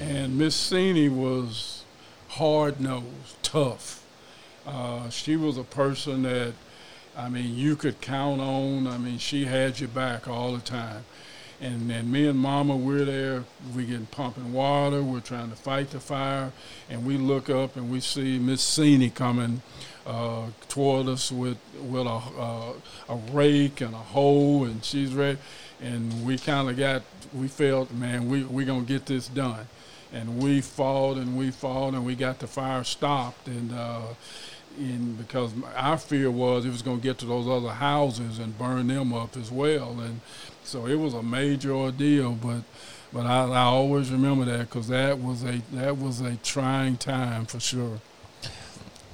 and 0.00 0.36
Miss 0.36 0.70
Sini 0.70 1.10
was 1.10 1.84
hard 2.28 2.80
nosed, 2.80 3.42
tough. 3.42 4.02
Uh, 4.66 5.08
she 5.10 5.36
was 5.36 5.56
a 5.56 5.64
person 5.64 6.22
that, 6.22 6.52
I 7.16 7.28
mean, 7.28 7.56
you 7.56 7.76
could 7.76 8.00
count 8.00 8.40
on. 8.40 8.86
I 8.86 8.98
mean, 8.98 9.18
she 9.18 9.46
had 9.46 9.80
your 9.80 9.88
back 9.88 10.28
all 10.28 10.52
the 10.52 10.60
time. 10.60 11.04
And, 11.60 11.90
and 11.90 12.12
me 12.12 12.26
and 12.26 12.38
Mama, 12.38 12.76
we're 12.76 13.04
there. 13.04 13.44
We 13.74 13.86
get 13.86 14.10
pumping 14.10 14.52
water. 14.52 15.02
We're 15.02 15.20
trying 15.20 15.50
to 15.50 15.56
fight 15.56 15.90
the 15.90 16.00
fire, 16.00 16.52
and 16.90 17.06
we 17.06 17.16
look 17.16 17.48
up 17.48 17.76
and 17.76 17.90
we 17.90 18.00
see 18.00 18.38
Miss 18.38 18.62
Sini 18.62 19.14
coming 19.14 19.62
uh, 20.06 20.46
toward 20.68 21.08
us 21.08 21.32
with 21.32 21.56
with 21.80 22.06
a 22.06 22.20
uh, 22.38 22.72
a 23.08 23.16
rake 23.32 23.80
and 23.80 23.94
a 23.94 23.98
hoe, 23.98 24.64
and 24.64 24.84
she's 24.84 25.14
ready. 25.14 25.38
And 25.80 26.26
we 26.26 26.36
kind 26.36 26.68
of 26.68 26.76
got 26.76 27.02
we 27.32 27.48
felt, 27.48 27.90
man, 27.90 28.28
we 28.28 28.44
we 28.44 28.66
gonna 28.66 28.82
get 28.82 29.06
this 29.06 29.28
done 29.28 29.66
and 30.12 30.42
we 30.42 30.60
fought 30.60 31.16
and 31.16 31.36
we 31.36 31.50
fought 31.50 31.94
and 31.94 32.04
we 32.04 32.14
got 32.14 32.38
the 32.38 32.46
fire 32.46 32.84
stopped 32.84 33.48
and 33.48 33.72
uh, 33.72 34.02
in 34.78 35.14
because 35.14 35.52
our 35.74 35.96
fear 35.96 36.30
was 36.30 36.64
it 36.64 36.70
was 36.70 36.82
going 36.82 36.98
to 36.98 37.02
get 37.02 37.18
to 37.18 37.26
those 37.26 37.48
other 37.48 37.74
houses 37.74 38.38
and 38.38 38.58
burn 38.58 38.86
them 38.88 39.12
up 39.12 39.36
as 39.36 39.50
well 39.50 39.98
and 40.00 40.20
so 40.66 40.86
it 40.86 40.96
was 40.96 41.14
a 41.14 41.22
major 41.22 41.72
ordeal 41.72 42.32
but 42.32 42.62
but 43.12 43.24
I, 43.24 43.44
I 43.44 43.62
always 43.62 44.10
remember 44.10 44.44
that 44.44 44.68
because 44.68 44.88
that 44.88 45.18
was 45.18 45.42
a 45.42 45.62
that 45.72 45.96
was 45.96 46.20
a 46.20 46.36
trying 46.36 46.96
time 46.96 47.46
for 47.46 47.60
sure. 47.60 48.00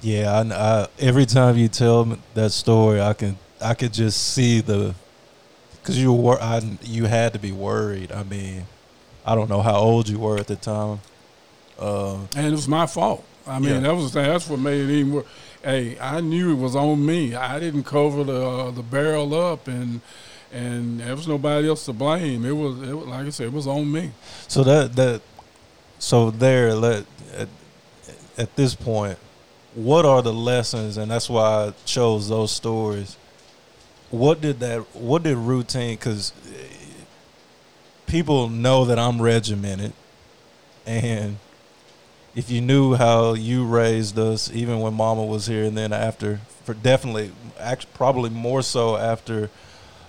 Yeah, 0.01 0.33
I, 0.33 0.55
I, 0.55 0.89
every 0.99 1.27
time 1.27 1.57
you 1.57 1.69
tell 1.69 2.19
that 2.35 2.51
story, 2.51 3.01
I 3.01 3.13
can 3.13 3.39
I 3.61 3.75
could 3.75 3.93
just 3.93 4.33
see 4.35 4.61
the 4.61 4.95
because 5.81 6.01
you 6.01 6.13
were 6.13 6.41
I, 6.41 6.63
you 6.83 7.05
had 7.05 7.33
to 7.35 7.39
be 7.39 7.53
worried. 7.53 8.11
I 8.11 8.25
mean, 8.25 8.67
I 9.25 9.35
don't 9.35 9.49
know 9.49 9.63
how 9.63 9.77
old 9.77 10.09
you 10.09 10.19
were 10.19 10.39
at 10.39 10.49
the 10.49 10.57
time. 10.57 11.01
Uh, 11.79 12.17
and 12.37 12.47
it 12.47 12.51
was 12.51 12.69
my 12.69 12.87
fault. 12.87 13.25
I 13.47 13.59
mean, 13.59 13.71
yeah. 13.71 13.81
that 13.81 13.95
was 13.95 14.13
that's 14.13 14.49
what 14.49 14.59
made 14.59 14.81
it 14.81 14.91
even 14.91 15.13
worse. 15.13 15.27
Hey, 15.63 15.97
I 16.01 16.21
knew 16.21 16.51
it 16.51 16.61
was 16.61 16.75
on 16.75 17.07
me. 17.07 17.37
I 17.37 17.61
didn't 17.61 17.85
cover 17.85 18.25
the 18.25 18.45
uh, 18.45 18.71
the 18.73 18.83
barrel 18.83 19.33
up, 19.35 19.69
and 19.69 20.01
and 20.53 21.01
there 21.01 21.17
was 21.17 21.27
nobody 21.27 21.69
else 21.69 21.85
to 21.87 21.93
blame. 21.93 22.45
It 22.45 22.53
was, 22.53 22.81
it 22.83 22.93
was 22.93 23.07
like 23.07 23.27
I 23.27 23.31
said, 23.31 23.47
it 23.47 23.53
was 23.53 23.67
on 23.67 23.91
me. 23.91 24.13
So 24.49 24.63
that 24.65 24.95
that 24.97 25.23
so 25.99 26.31
there 26.31 26.75
let 26.75 27.07
at, 27.35 27.49
at 28.37 28.55
this 28.57 28.75
point, 28.75 29.19
what 29.75 30.05
are 30.05 30.21
the 30.23 30.33
lessons? 30.33 30.97
And 30.97 31.11
that's 31.11 31.31
why 31.31 31.69
I 31.69 31.75
chose 31.87 32.29
those 32.29 32.53
stories. 32.53 33.17
What 34.11 34.41
did 34.41 34.61
that? 34.61 34.95
What 34.95 35.23
did 35.23 35.39
routine? 35.39 35.97
Because 35.97 36.33
people 38.07 38.49
know 38.49 38.85
that 38.85 38.99
I'm 38.99 39.23
regimented, 39.23 39.95
and 40.85 41.39
if 42.35 42.51
you 42.51 42.61
knew 42.61 42.95
how 42.95 43.33
you 43.33 43.65
raised 43.65 44.19
us, 44.19 44.51
even 44.53 44.81
when 44.81 44.95
Mama 44.95 45.25
was 45.25 45.47
here, 45.47 45.65
and 45.65 45.77
then 45.77 45.93
after, 45.95 46.41
for 46.65 46.75
definitely, 46.75 47.33
actually, 47.59 47.91
probably 47.95 48.31
more 48.31 48.63
so 48.63 48.97
after 48.97 49.49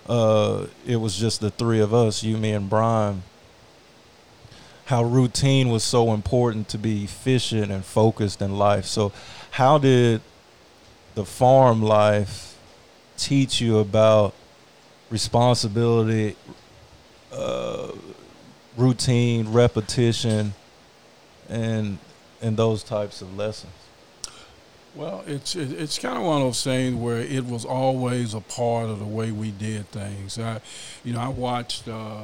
uh, 0.08 0.66
it 0.86 0.96
was 0.96 1.16
just 1.16 1.40
the 1.40 1.50
three 1.50 1.80
of 1.80 1.94
us, 1.94 2.22
you, 2.22 2.36
me, 2.36 2.52
and 2.52 2.68
Brian. 2.68 3.22
How 4.86 5.02
routine 5.02 5.70
was 5.70 5.82
so 5.82 6.12
important 6.12 6.68
to 6.70 6.78
be 6.78 7.04
efficient 7.04 7.72
and 7.72 7.84
focused 7.84 8.42
in 8.42 8.58
life. 8.58 8.84
So, 8.84 9.12
how 9.52 9.78
did 9.78 10.20
the 11.14 11.24
farm 11.24 11.80
life 11.80 12.58
teach 13.16 13.60
you 13.60 13.78
about 13.78 14.34
responsibility, 15.08 16.36
uh, 17.32 17.92
routine, 18.76 19.52
repetition, 19.52 20.52
and 21.48 21.98
and 22.42 22.56
those 22.58 22.82
types 22.82 23.22
of 23.22 23.34
lessons? 23.36 23.83
Well, 24.94 25.24
it's 25.26 25.56
it's 25.56 25.98
kind 25.98 26.16
of 26.16 26.22
one 26.22 26.40
of 26.40 26.46
those 26.46 26.62
things 26.62 26.94
where 26.94 27.18
it 27.18 27.46
was 27.46 27.64
always 27.64 28.32
a 28.32 28.40
part 28.40 28.88
of 28.88 29.00
the 29.00 29.04
way 29.04 29.32
we 29.32 29.50
did 29.50 29.88
things. 29.90 30.38
I, 30.38 30.60
you 31.02 31.12
know, 31.12 31.20
I 31.20 31.28
watched 31.28 31.88
uh, 31.88 32.22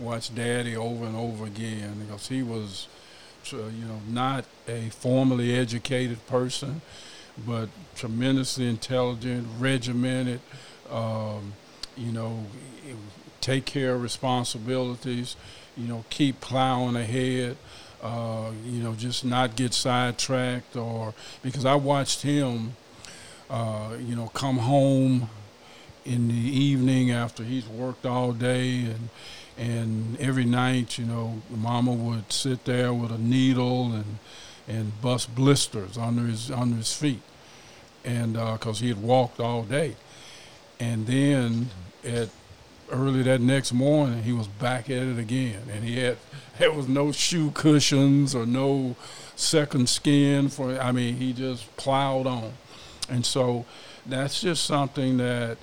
watched 0.00 0.34
Daddy 0.34 0.74
over 0.74 1.04
and 1.04 1.14
over 1.14 1.44
again 1.44 2.06
because 2.06 2.28
he 2.28 2.42
was, 2.42 2.88
you 3.52 3.84
know, 3.84 4.00
not 4.08 4.46
a 4.66 4.88
formally 4.88 5.54
educated 5.54 6.26
person, 6.26 6.80
but 7.46 7.68
tremendously 7.94 8.68
intelligent, 8.68 9.46
regimented. 9.58 10.40
Um, 10.90 11.52
you 11.94 12.12
know, 12.12 12.46
take 13.42 13.66
care 13.66 13.94
of 13.94 14.02
responsibilities, 14.02 15.36
you 15.76 15.86
know, 15.86 16.04
keep 16.08 16.40
plowing 16.40 16.96
ahead, 16.96 17.56
uh, 18.02 18.50
you 18.64 18.82
know, 18.82 18.94
just 18.94 19.24
not 19.24 19.56
get 19.56 19.74
sidetracked 19.74 20.76
or 20.76 21.14
because 21.42 21.64
I 21.64 21.74
watched 21.74 22.22
him, 22.22 22.76
uh, 23.50 23.96
you 24.00 24.14
know, 24.14 24.28
come 24.28 24.58
home 24.58 25.30
in 26.04 26.28
the 26.28 26.34
evening 26.34 27.10
after 27.10 27.42
he's 27.42 27.66
worked 27.66 28.06
all 28.06 28.32
day 28.32 28.84
and 28.84 29.08
and 29.58 30.18
every 30.20 30.44
night, 30.44 30.98
you 30.98 31.04
know, 31.04 31.42
Mama 31.50 31.92
would 31.92 32.32
sit 32.32 32.64
there 32.64 32.94
with 32.94 33.10
a 33.10 33.18
needle 33.18 33.92
and 33.92 34.18
and 34.68 35.00
bust 35.00 35.34
blisters 35.34 35.98
under 35.98 36.22
his 36.22 36.50
under 36.50 36.76
his 36.76 36.94
feet, 36.94 37.22
and 38.04 38.34
because 38.34 38.80
uh, 38.80 38.82
he 38.82 38.88
had 38.88 39.02
walked 39.02 39.40
all 39.40 39.62
day, 39.62 39.96
and 40.78 41.06
then 41.06 41.70
at 42.04 42.28
early 42.90 43.22
that 43.22 43.40
next 43.40 43.72
morning, 43.72 44.22
he 44.22 44.32
was 44.32 44.48
back 44.48 44.90
at 44.90 45.02
it 45.02 45.18
again, 45.18 45.62
and 45.72 45.84
he 45.84 45.98
had 45.98 46.16
there 46.58 46.72
was 46.72 46.88
no 46.88 47.12
shoe 47.12 47.50
cushions 47.52 48.34
or 48.34 48.44
no 48.46 48.96
second 49.36 49.88
skin 49.88 50.48
for. 50.48 50.78
I 50.78 50.92
mean, 50.92 51.16
he 51.16 51.32
just 51.32 51.74
plowed 51.76 52.26
on, 52.26 52.52
And 53.08 53.24
so 53.24 53.64
that's 54.04 54.40
just 54.40 54.64
something 54.64 55.18
that, 55.18 55.58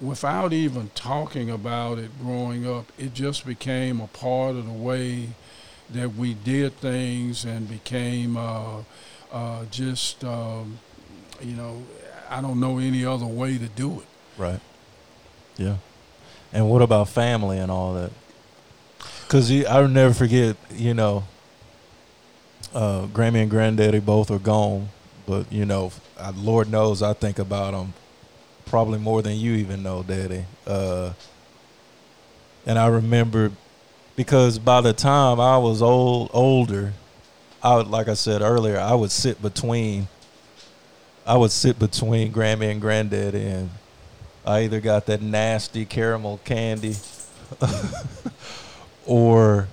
without 0.00 0.52
even 0.52 0.90
talking 0.94 1.50
about 1.50 1.98
it 1.98 2.10
growing 2.20 2.66
up, 2.66 2.86
it 2.98 3.14
just 3.14 3.46
became 3.46 4.00
a 4.00 4.06
part 4.06 4.56
of 4.56 4.66
the 4.66 4.72
way 4.72 5.28
that 5.90 6.14
we 6.14 6.34
did 6.34 6.76
things 6.78 7.44
and 7.44 7.68
became 7.68 8.36
uh, 8.36 8.82
uh, 9.32 9.64
just, 9.70 10.24
um, 10.24 10.78
you 11.40 11.54
know, 11.54 11.82
I 12.28 12.40
don't 12.40 12.58
know 12.58 12.78
any 12.78 13.04
other 13.04 13.26
way 13.26 13.58
to 13.58 13.68
do 13.68 14.00
it. 14.00 14.06
Right. 14.36 14.60
Yeah. 15.56 15.76
And 16.52 16.70
what 16.70 16.82
about 16.82 17.08
family 17.08 17.58
and 17.58 17.70
all 17.70 17.94
that? 17.94 18.10
Because 19.22 19.50
I'll 19.66 19.88
never 19.88 20.14
forget, 20.14 20.56
you 20.74 20.94
know, 20.94 21.24
uh, 22.74 23.06
Grammy 23.06 23.42
and 23.42 23.50
Granddaddy 23.50 24.00
both 24.00 24.30
are 24.30 24.38
gone, 24.38 24.88
but 25.26 25.50
you 25.52 25.64
know, 25.64 25.92
I, 26.18 26.30
Lord 26.30 26.70
knows 26.70 27.02
I 27.02 27.12
think 27.12 27.38
about 27.38 27.72
them 27.72 27.94
probably 28.66 28.98
more 28.98 29.22
than 29.22 29.36
you 29.36 29.54
even 29.54 29.82
know, 29.82 30.02
Daddy. 30.02 30.44
Uh, 30.66 31.12
and 32.66 32.78
I 32.78 32.88
remember 32.88 33.52
because 34.16 34.58
by 34.58 34.80
the 34.80 34.92
time 34.92 35.40
I 35.40 35.58
was 35.58 35.80
old, 35.80 36.30
older, 36.32 36.92
I 37.62 37.76
would, 37.76 37.86
like 37.86 38.08
I 38.08 38.14
said 38.14 38.42
earlier, 38.42 38.78
I 38.78 38.94
would 38.94 39.10
sit 39.10 39.40
between. 39.40 40.08
I 41.26 41.36
would 41.36 41.50
sit 41.50 41.78
between 41.80 42.32
Grammy 42.32 42.70
and 42.70 42.80
Granddaddy, 42.80 43.44
and 43.44 43.70
I 44.46 44.60
either 44.60 44.80
got 44.80 45.06
that 45.06 45.20
nasty 45.20 45.84
caramel 45.84 46.40
candy, 46.44 46.94
or 49.06 49.68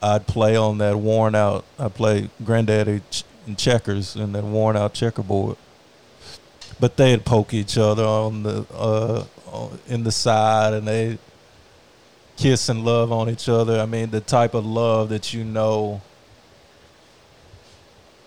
I'd 0.00 0.26
play 0.26 0.54
on 0.54 0.78
that 0.78 0.96
worn 0.96 1.34
out. 1.34 1.64
I 1.78 1.88
play 1.88 2.30
Granddaddy 2.44 3.00
ch- 3.10 3.24
and 3.46 3.58
checkers 3.58 4.14
and 4.14 4.34
that 4.34 4.44
worn 4.44 4.76
out 4.76 4.94
checkerboard. 4.94 5.56
But 6.78 6.96
they'd 6.96 7.24
poke 7.24 7.52
each 7.52 7.76
other 7.76 8.04
on 8.04 8.42
the 8.42 8.66
uh, 8.72 9.24
in 9.88 10.04
the 10.04 10.12
side, 10.12 10.74
and 10.74 10.86
they 10.86 11.18
kiss 12.36 12.68
and 12.68 12.84
love 12.84 13.12
on 13.12 13.28
each 13.30 13.48
other. 13.48 13.80
I 13.80 13.86
mean, 13.86 14.10
the 14.10 14.20
type 14.20 14.54
of 14.54 14.64
love 14.64 15.08
that 15.08 15.32
you 15.32 15.44
know 15.44 16.00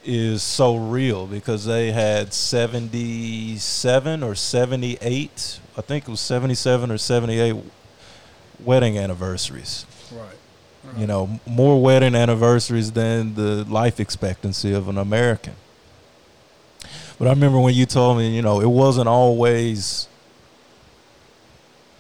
is 0.08 0.42
so 0.42 0.78
real 0.78 1.28
because 1.28 1.66
they 1.66 1.92
had 1.92 2.34
77 2.34 4.24
or 4.24 4.34
78, 4.36 5.60
I 5.76 5.82
think 5.82 6.08
it 6.08 6.10
was 6.10 6.22
77 6.22 6.90
or 6.90 6.98
78 6.98 7.56
wedding 8.64 8.98
anniversaries. 8.98 9.86
Right. 10.12 10.22
right. 10.86 10.98
You 10.98 11.08
know, 11.08 11.42
more 11.46 11.82
wedding 11.82 12.16
anniversaries 12.16 12.94
than 12.94 13.36
the 13.36 13.66
life 13.66 14.00
expectancy 14.00 14.74
of 14.74 14.88
an 14.88 14.98
American. 14.98 15.56
But 17.20 17.28
I 17.28 17.32
remember 17.32 17.60
when 17.60 17.74
you 17.74 17.86
told 17.86 18.18
me, 18.18 18.34
you 18.34 18.42
know, 18.42 18.62
it 18.62 18.70
wasn't 18.70 19.10
always 19.10 20.08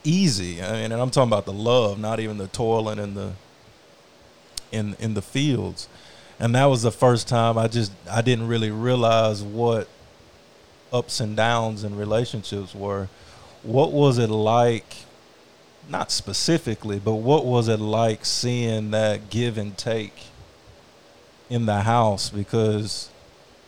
easy. 0.05 0.61
I 0.61 0.71
mean, 0.73 0.91
and 0.93 1.01
I'm 1.01 1.09
talking 1.09 1.29
about 1.29 1.45
the 1.45 1.53
love, 1.53 1.99
not 1.99 2.21
even 2.21 2.37
the 2.37 2.47
toiling 2.47 2.99
in 2.99 3.15
the 3.15 3.33
in 4.71 4.95
in 4.99 5.13
the 5.13 5.21
fields. 5.21 5.89
And 6.39 6.53
that 6.55 6.65
was 6.65 6.83
the 6.83 6.91
first 6.91 7.27
time 7.27 7.57
I 7.57 7.67
just 7.67 7.91
I 8.09 8.21
didn't 8.21 8.47
really 8.47 8.71
realize 8.71 9.41
what 9.41 9.87
ups 10.93 11.19
and 11.19 11.35
downs 11.35 11.83
in 11.83 11.97
relationships 11.97 12.75
were. 12.75 13.09
What 13.63 13.91
was 13.91 14.17
it 14.17 14.29
like? 14.29 14.95
Not 15.89 16.11
specifically, 16.11 16.99
but 16.99 17.15
what 17.15 17.45
was 17.45 17.67
it 17.69 17.79
like 17.79 18.25
seeing 18.25 18.91
that 18.91 19.29
give 19.29 19.57
and 19.57 19.77
take 19.77 20.13
in 21.49 21.65
the 21.65 21.81
house? 21.81 22.29
Because 22.29 23.09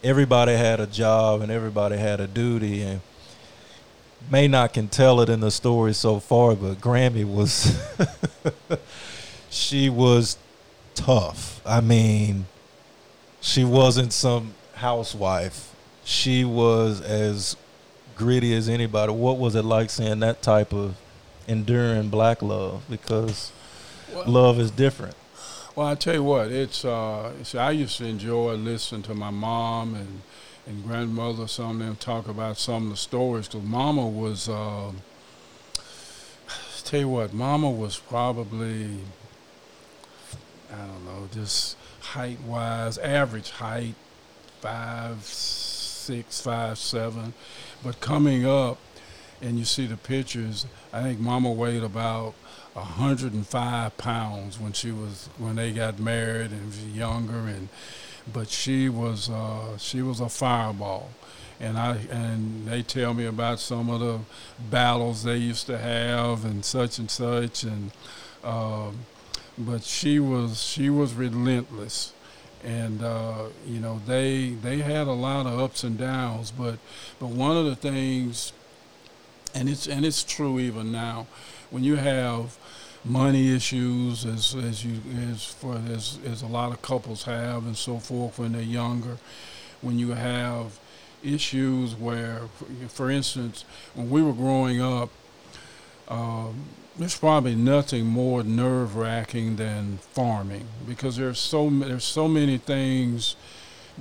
everybody 0.03 0.53
had 0.53 0.79
a 0.79 0.87
job 0.87 1.41
and 1.41 1.51
everybody 1.51 1.97
had 1.97 2.19
a 2.19 2.27
duty, 2.27 2.81
and 2.81 3.01
may 4.29 4.47
not 4.47 4.73
can 4.73 4.87
tell 4.87 5.21
it 5.21 5.29
in 5.29 5.39
the 5.39 5.51
story 5.51 5.93
so 5.93 6.19
far, 6.19 6.55
but 6.55 6.75
Grammy 6.75 7.25
was 7.25 7.77
she 9.49 9.89
was 9.89 10.37
tough. 10.93 11.61
I 11.65 11.81
mean, 11.81 12.45
she 13.41 13.63
wasn't 13.63 14.13
some 14.13 14.53
housewife. 14.75 15.73
She 16.03 16.43
was 16.43 17.01
as 17.01 17.55
gritty 18.15 18.55
as 18.55 18.67
anybody. 18.69 19.13
What 19.13 19.37
was 19.37 19.55
it 19.55 19.63
like 19.63 19.89
seeing 19.89 20.19
that 20.19 20.41
type 20.41 20.73
of 20.73 20.95
enduring 21.47 22.09
black 22.09 22.41
love? 22.41 22.83
Because 22.89 23.51
well, 24.13 24.25
love 24.25 24.59
is 24.59 24.71
different. 24.71 25.15
Well, 25.75 25.87
I 25.87 25.95
tell 25.95 26.15
you 26.15 26.23
what, 26.23 26.51
it's, 26.51 26.83
uh, 26.83 27.31
it's 27.39 27.55
I 27.55 27.71
used 27.71 27.97
to 27.99 28.05
enjoy 28.05 28.55
listening 28.55 29.03
to 29.03 29.13
my 29.13 29.29
mom 29.29 29.95
and 29.95 30.21
and 30.69 30.85
grandmother, 30.85 31.47
some 31.47 31.81
of 31.81 31.87
them 31.87 31.95
talk 31.95 32.27
about 32.27 32.57
some 32.57 32.83
of 32.85 32.89
the 32.91 32.97
stories. 32.97 33.47
Because 33.47 33.67
Mama 33.67 34.07
was, 34.07 34.47
uh, 34.47 34.91
tell 36.83 36.99
you 36.99 37.09
what, 37.09 37.33
Mama 37.33 37.69
was 37.69 37.97
probably, 37.97 38.99
I 40.71 40.77
don't 40.77 41.05
know, 41.05 41.27
just 41.33 41.75
height 42.13 42.39
wise, 42.41 42.97
average 42.97 43.51
height, 43.51 43.95
five, 44.61 45.23
six, 45.23 46.41
five, 46.41 46.77
seven. 46.77 47.33
But 47.83 47.99
coming 48.01 48.45
up, 48.45 48.77
and 49.41 49.57
you 49.57 49.65
see 49.65 49.85
the 49.85 49.97
pictures, 49.97 50.65
I 50.91 51.01
think 51.01 51.19
Mama 51.19 51.51
weighed 51.51 51.83
about 51.83 52.33
105 52.73 53.97
pounds 53.97 54.59
when 54.59 54.73
she 54.73 54.91
was 54.91 55.29
when 55.37 55.55
they 55.55 55.71
got 55.71 55.99
married 55.99 56.51
and 56.51 56.65
was 56.65 56.85
younger 56.85 57.47
and 57.47 57.69
but 58.33 58.49
she 58.49 58.89
was 58.89 59.29
uh, 59.29 59.77
she 59.77 60.01
was 60.01 60.19
a 60.19 60.29
fireball, 60.29 61.09
and 61.59 61.77
I 61.77 61.97
and 62.11 62.67
they 62.67 62.81
tell 62.81 63.13
me 63.13 63.25
about 63.25 63.59
some 63.59 63.89
of 63.89 63.99
the 63.99 64.19
battles 64.69 65.23
they 65.23 65.37
used 65.37 65.67
to 65.67 65.77
have 65.77 66.45
and 66.45 66.63
such 66.63 66.99
and 66.99 67.09
such, 67.09 67.63
and 67.63 67.91
um, 68.43 68.99
but 69.59 69.83
she 69.83 70.19
was 70.19 70.61
she 70.63 70.89
was 70.89 71.13
relentless, 71.13 72.13
and 72.63 73.03
uh, 73.03 73.45
you 73.67 73.79
know 73.79 74.01
they 74.07 74.49
they 74.49 74.79
had 74.79 75.07
a 75.07 75.13
lot 75.13 75.45
of 75.45 75.59
ups 75.59 75.83
and 75.83 75.97
downs, 75.97 76.51
but 76.51 76.77
but 77.19 77.27
one 77.27 77.57
of 77.57 77.65
the 77.65 77.75
things, 77.75 78.53
and 79.53 79.67
it's 79.67 79.87
and 79.87 80.05
it's 80.05 80.23
true 80.23 80.59
even 80.59 80.91
now, 80.91 81.27
when 81.69 81.83
you 81.83 81.97
have 81.97 82.57
money 83.03 83.53
issues 83.53 84.25
as 84.25 84.55
as 84.55 84.83
you 84.83 84.99
as 85.31 85.45
for 85.45 85.75
as 85.89 86.19
as 86.25 86.41
a 86.41 86.47
lot 86.47 86.71
of 86.71 86.81
couples 86.81 87.23
have 87.23 87.65
and 87.65 87.77
so 87.77 87.97
forth 87.97 88.37
when 88.37 88.51
they're 88.51 88.61
younger 88.61 89.17
when 89.81 89.97
you 89.97 90.09
have 90.11 90.77
issues 91.23 91.95
where 91.95 92.41
for 92.89 93.09
instance 93.09 93.63
when 93.93 94.09
we 94.09 94.21
were 94.21 94.33
growing 94.33 94.81
up 94.81 95.09
um, 96.09 96.65
there's 96.97 97.17
probably 97.17 97.55
nothing 97.55 98.05
more 98.05 98.43
nerve 98.43 98.95
wracking 98.95 99.55
than 99.55 99.99
farming 100.11 100.67
because 100.87 101.15
there's 101.15 101.39
so 101.39 101.69
there's 101.69 102.03
so 102.03 102.27
many 102.27 102.57
things 102.57 103.35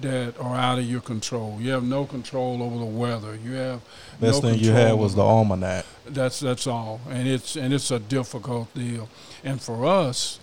that 0.00 0.38
are 0.40 0.56
out 0.56 0.78
of 0.78 0.84
your 0.84 1.00
control. 1.00 1.58
You 1.60 1.72
have 1.72 1.84
no 1.84 2.04
control 2.04 2.62
over 2.62 2.78
the 2.78 2.84
weather. 2.84 3.36
You 3.36 3.52
have 3.52 3.80
best 4.20 4.42
no 4.42 4.50
thing 4.50 4.60
you 4.60 4.72
had 4.72 4.94
was 4.94 5.14
the 5.14 5.22
almanac. 5.22 5.84
That's 6.06 6.40
that's 6.40 6.66
all, 6.66 7.00
and 7.08 7.28
it's 7.28 7.56
and 7.56 7.72
it's 7.72 7.90
a 7.90 7.98
difficult 7.98 8.72
deal. 8.74 9.08
And 9.44 9.60
for 9.60 9.86
us, 9.86 10.40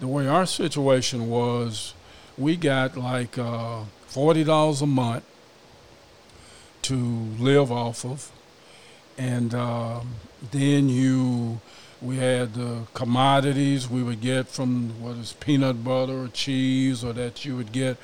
the 0.00 0.08
way 0.08 0.26
our 0.26 0.46
situation 0.46 1.28
was, 1.28 1.94
we 2.36 2.56
got 2.56 2.96
like 2.96 3.38
uh, 3.38 3.82
forty 4.06 4.44
dollars 4.44 4.82
a 4.82 4.86
month 4.86 5.24
to 6.82 6.94
live 6.94 7.70
off 7.70 8.04
of, 8.04 8.30
and 9.16 9.54
uh, 9.54 10.00
then 10.50 10.88
you 10.88 11.60
we 12.00 12.16
had 12.16 12.54
the 12.54 12.82
commodities 12.94 13.90
we 13.90 14.02
would 14.02 14.20
get 14.20 14.46
from 14.46 14.90
what 15.02 15.16
is 15.16 15.32
peanut 15.34 15.82
butter 15.82 16.24
or 16.24 16.28
cheese 16.28 17.02
or 17.02 17.12
that 17.12 17.44
you 17.44 17.56
would 17.56 17.72
get 17.72 17.96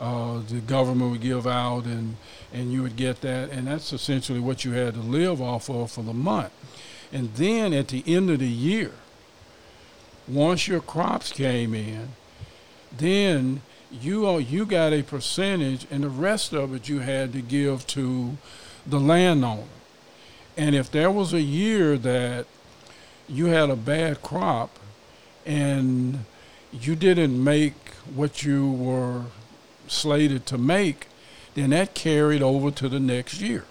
uh, 0.00 0.40
the 0.48 0.60
government 0.60 1.10
would 1.10 1.20
give 1.20 1.46
out 1.46 1.84
and 1.84 2.16
and 2.52 2.72
you 2.72 2.82
would 2.82 2.96
get 2.96 3.20
that. 3.20 3.50
And 3.50 3.66
that's 3.66 3.92
essentially 3.92 4.40
what 4.40 4.64
you 4.64 4.72
had 4.72 4.94
to 4.94 5.00
live 5.00 5.42
off 5.42 5.68
of 5.68 5.90
for 5.90 6.02
the 6.02 6.14
month. 6.14 6.52
And 7.12 7.34
then 7.34 7.72
at 7.72 7.88
the 7.88 8.02
end 8.06 8.30
of 8.30 8.38
the 8.38 8.46
year 8.46 8.92
once 10.26 10.66
your 10.66 10.80
crops 10.80 11.32
came 11.32 11.74
in 11.74 12.08
then 12.96 13.60
you 13.90 14.38
you 14.38 14.64
got 14.64 14.92
a 14.92 15.02
percentage 15.02 15.86
and 15.90 16.02
the 16.02 16.08
rest 16.08 16.52
of 16.52 16.74
it 16.74 16.88
you 16.88 17.00
had 17.00 17.32
to 17.32 17.42
give 17.42 17.86
to 17.86 18.36
the 18.86 18.98
landowner 18.98 19.62
and 20.56 20.74
if 20.74 20.90
there 20.90 21.10
was 21.10 21.32
a 21.32 21.42
year 21.42 21.96
that 21.98 22.46
you 23.28 23.46
had 23.46 23.70
a 23.70 23.76
bad 23.76 24.22
crop 24.22 24.78
and 25.46 26.24
you 26.72 26.94
didn't 26.94 27.42
make 27.42 27.74
what 28.14 28.44
you 28.44 28.70
were 28.70 29.22
slated 29.86 30.46
to 30.46 30.58
make, 30.58 31.06
then 31.54 31.70
that 31.70 31.94
carried 31.94 32.42
over 32.42 32.70
to 32.70 32.88
the 32.88 33.00
next 33.00 33.40
year. 33.40 33.64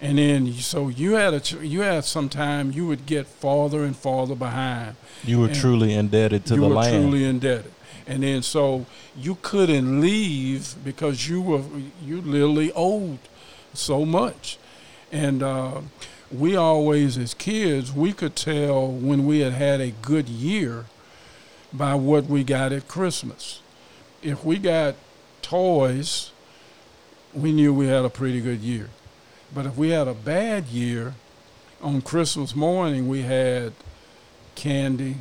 And 0.00 0.18
then, 0.18 0.52
so 0.52 0.88
you 0.88 1.12
had 1.14 1.34
a 1.34 1.66
you 1.66 1.80
had 1.80 2.04
some 2.04 2.28
time 2.28 2.70
you 2.70 2.86
would 2.86 3.04
get 3.04 3.26
farther 3.26 3.82
and 3.82 3.96
farther 3.96 4.36
behind. 4.36 4.94
You 5.24 5.40
were 5.40 5.46
and 5.46 5.56
truly 5.56 5.92
indebted 5.94 6.46
to 6.46 6.56
the 6.56 6.68
land. 6.68 6.94
You 6.94 7.00
were 7.00 7.10
truly 7.10 7.24
indebted, 7.24 7.72
and 8.06 8.22
then 8.22 8.42
so 8.42 8.86
you 9.16 9.38
couldn't 9.42 10.00
leave 10.00 10.76
because 10.84 11.28
you 11.28 11.42
were 11.42 11.62
you 12.04 12.20
literally 12.20 12.70
owed 12.76 13.18
so 13.74 14.04
much. 14.04 14.58
And 15.10 15.42
uh, 15.42 15.80
we 16.30 16.56
always, 16.56 17.16
as 17.16 17.34
kids, 17.34 17.92
we 17.92 18.12
could 18.12 18.36
tell 18.36 18.86
when 18.88 19.26
we 19.26 19.40
had 19.40 19.52
had 19.52 19.80
a 19.80 19.90
good 19.90 20.28
year 20.28 20.86
by 21.72 21.94
what 21.94 22.24
we 22.24 22.44
got 22.44 22.72
at 22.72 22.88
Christmas. 22.88 23.60
If 24.22 24.44
we 24.44 24.58
got 24.58 24.94
toys, 25.42 26.32
we 27.32 27.52
knew 27.52 27.72
we 27.72 27.86
had 27.86 28.04
a 28.04 28.10
pretty 28.10 28.40
good 28.40 28.60
year. 28.60 28.90
But 29.54 29.66
if 29.66 29.76
we 29.76 29.90
had 29.90 30.08
a 30.08 30.14
bad 30.14 30.66
year, 30.66 31.14
on 31.80 32.02
Christmas 32.02 32.54
morning 32.54 33.08
we 33.08 33.22
had 33.22 33.72
candy, 34.54 35.16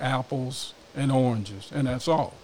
apples, 0.00 0.74
and 0.96 1.12
oranges, 1.12 1.70
and 1.72 1.86
that's 1.86 2.08
all. 2.08 2.34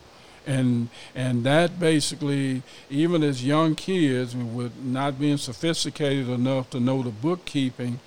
And 0.46 0.88
and 1.14 1.42
that 1.44 1.80
basically, 1.80 2.62
even 2.88 3.22
as 3.24 3.44
young 3.44 3.74
kids, 3.74 4.36
with 4.36 4.76
not 4.80 5.18
being 5.18 5.38
sophisticated 5.38 6.28
enough 6.28 6.70
to 6.70 6.80
know 6.80 7.02
the 7.02 7.10
bookkeeping, 7.10 7.98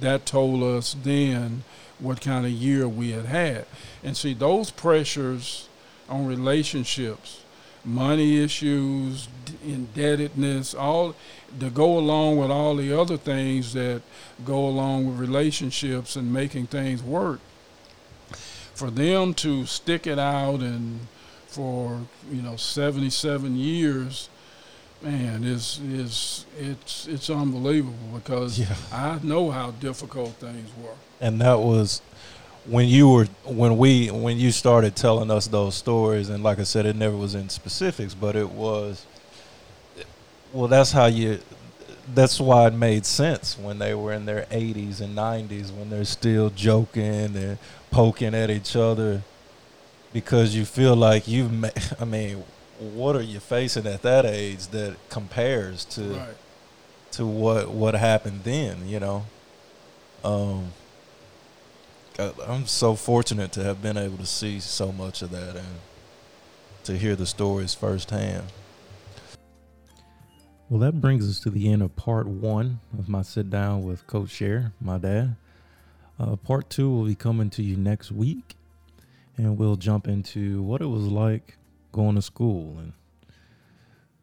that 0.00 0.26
told 0.26 0.62
us 0.62 0.96
then 1.02 1.62
what 1.98 2.20
kind 2.20 2.44
of 2.44 2.52
year 2.52 2.88
we 2.88 3.12
had 3.12 3.26
had. 3.26 3.66
And 4.02 4.16
see, 4.16 4.34
those 4.34 4.70
pressures 4.70 5.68
on 6.08 6.26
relationships, 6.26 7.42
money 7.84 8.42
issues, 8.42 9.28
indebtedness, 9.64 10.74
all 10.74 11.14
to 11.60 11.70
go 11.70 11.96
along 11.96 12.38
with 12.38 12.50
all 12.50 12.76
the 12.76 12.98
other 12.98 13.16
things 13.16 13.72
that 13.74 14.02
go 14.44 14.66
along 14.66 15.06
with 15.06 15.18
relationships 15.18 16.16
and 16.16 16.32
making 16.32 16.66
things 16.66 17.02
work. 17.02 17.40
For 18.74 18.90
them 18.90 19.34
to 19.34 19.66
stick 19.66 20.06
it 20.06 20.18
out 20.18 20.60
and 20.60 21.06
for 21.54 22.00
you 22.30 22.42
know 22.42 22.56
77 22.56 23.56
years 23.56 24.28
man, 25.04 25.44
is 25.44 25.80
is 25.84 26.46
it's 26.58 27.06
it's 27.06 27.30
unbelievable 27.30 27.96
because 28.14 28.58
yeah. 28.58 28.74
I 28.92 29.18
know 29.22 29.50
how 29.50 29.72
difficult 29.72 30.30
things 30.34 30.70
were. 30.82 30.94
And 31.20 31.40
that 31.40 31.58
was 31.60 32.00
when 32.66 32.88
you 32.88 33.10
were 33.10 33.26
when 33.44 33.76
we 33.76 34.10
when 34.10 34.38
you 34.38 34.50
started 34.50 34.96
telling 34.96 35.30
us 35.30 35.46
those 35.46 35.74
stories, 35.74 36.30
and 36.30 36.42
like 36.42 36.58
I 36.58 36.64
said, 36.64 36.86
it 36.86 36.96
never 36.96 37.16
was 37.16 37.34
in 37.34 37.48
specifics, 37.48 38.14
but 38.14 38.34
it 38.34 38.50
was. 38.50 39.06
Well, 40.52 40.68
that's 40.68 40.92
how 40.92 41.06
you. 41.06 41.40
That's 42.14 42.38
why 42.38 42.66
it 42.66 42.74
made 42.74 43.06
sense 43.06 43.58
when 43.58 43.78
they 43.78 43.94
were 43.94 44.12
in 44.12 44.26
their 44.26 44.42
80s 44.50 45.00
and 45.00 45.16
90s 45.16 45.74
when 45.74 45.88
they're 45.88 46.04
still 46.04 46.50
joking 46.50 47.34
and 47.34 47.58
poking 47.90 48.34
at 48.34 48.50
each 48.50 48.76
other, 48.76 49.22
because 50.14 50.54
you 50.54 50.64
feel 50.64 50.96
like 50.96 51.28
you've. 51.28 51.52
Ma- 51.52 51.68
I 52.00 52.06
mean, 52.06 52.42
what 52.78 53.14
are 53.16 53.22
you 53.22 53.40
facing 53.40 53.86
at 53.86 54.00
that 54.00 54.24
age 54.24 54.68
that 54.68 54.96
compares 55.10 55.84
to 55.86 56.02
right. 56.02 56.36
to 57.12 57.26
what 57.26 57.68
what 57.68 57.94
happened 57.94 58.44
then? 58.44 58.88
You 58.88 59.00
know, 59.00 59.26
um, 60.24 60.72
I'm 62.18 62.66
so 62.66 62.94
fortunate 62.94 63.52
to 63.52 63.64
have 63.64 63.82
been 63.82 63.98
able 63.98 64.16
to 64.16 64.26
see 64.26 64.60
so 64.60 64.92
much 64.92 65.20
of 65.20 65.30
that 65.32 65.56
and 65.56 65.80
to 66.84 66.96
hear 66.96 67.16
the 67.16 67.26
stories 67.26 67.74
firsthand. 67.74 68.44
Well, 70.70 70.80
that 70.80 71.00
brings 71.00 71.28
us 71.28 71.40
to 71.40 71.50
the 71.50 71.70
end 71.70 71.82
of 71.82 71.94
part 71.94 72.26
one 72.26 72.80
of 72.98 73.08
my 73.08 73.22
sit 73.22 73.50
down 73.50 73.82
with 73.82 74.06
Coach 74.06 74.28
Sherrer, 74.28 74.72
my 74.80 74.96
dad. 74.96 75.36
Uh, 76.18 76.36
part 76.36 76.70
two 76.70 76.90
will 76.90 77.04
be 77.04 77.14
coming 77.14 77.50
to 77.50 77.62
you 77.62 77.76
next 77.76 78.10
week, 78.10 78.56
and 79.36 79.58
we'll 79.58 79.76
jump 79.76 80.06
into 80.08 80.62
what 80.62 80.80
it 80.80 80.86
was 80.86 81.04
like 81.04 81.56
going 81.92 82.14
to 82.14 82.22
school 82.22 82.78
and 82.78 82.92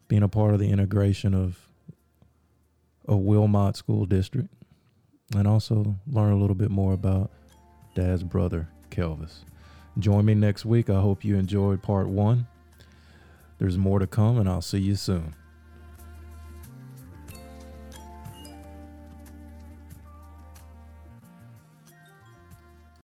being 0.08 0.24
a 0.24 0.28
part 0.28 0.54
of 0.54 0.60
the 0.60 0.70
integration 0.70 1.34
of 1.34 1.58
a 3.08 3.16
Wilmot 3.16 3.76
school 3.76 4.06
district, 4.06 4.50
and 5.36 5.48
also 5.48 5.96
learn 6.08 6.34
a 6.34 6.38
little 6.38 6.56
bit 6.56 6.70
more 6.70 6.94
about 6.94 7.32
Dad's 7.96 8.24
brother, 8.24 8.68
Kelvis. 8.90 9.46
Join 10.00 10.26
me 10.26 10.34
next 10.34 10.66
week. 10.66 10.90
I 10.90 11.02
hope 11.02 11.26
you 11.26 11.38
enjoyed 11.38 11.82
part 11.82 12.08
one. 12.08 12.48
There's 13.58 13.78
more 13.78 14.00
to 14.00 14.08
come, 14.08 14.38
and 14.38 14.50
I'll 14.50 14.62
see 14.62 14.80
you 14.80 14.96
soon. 14.96 15.34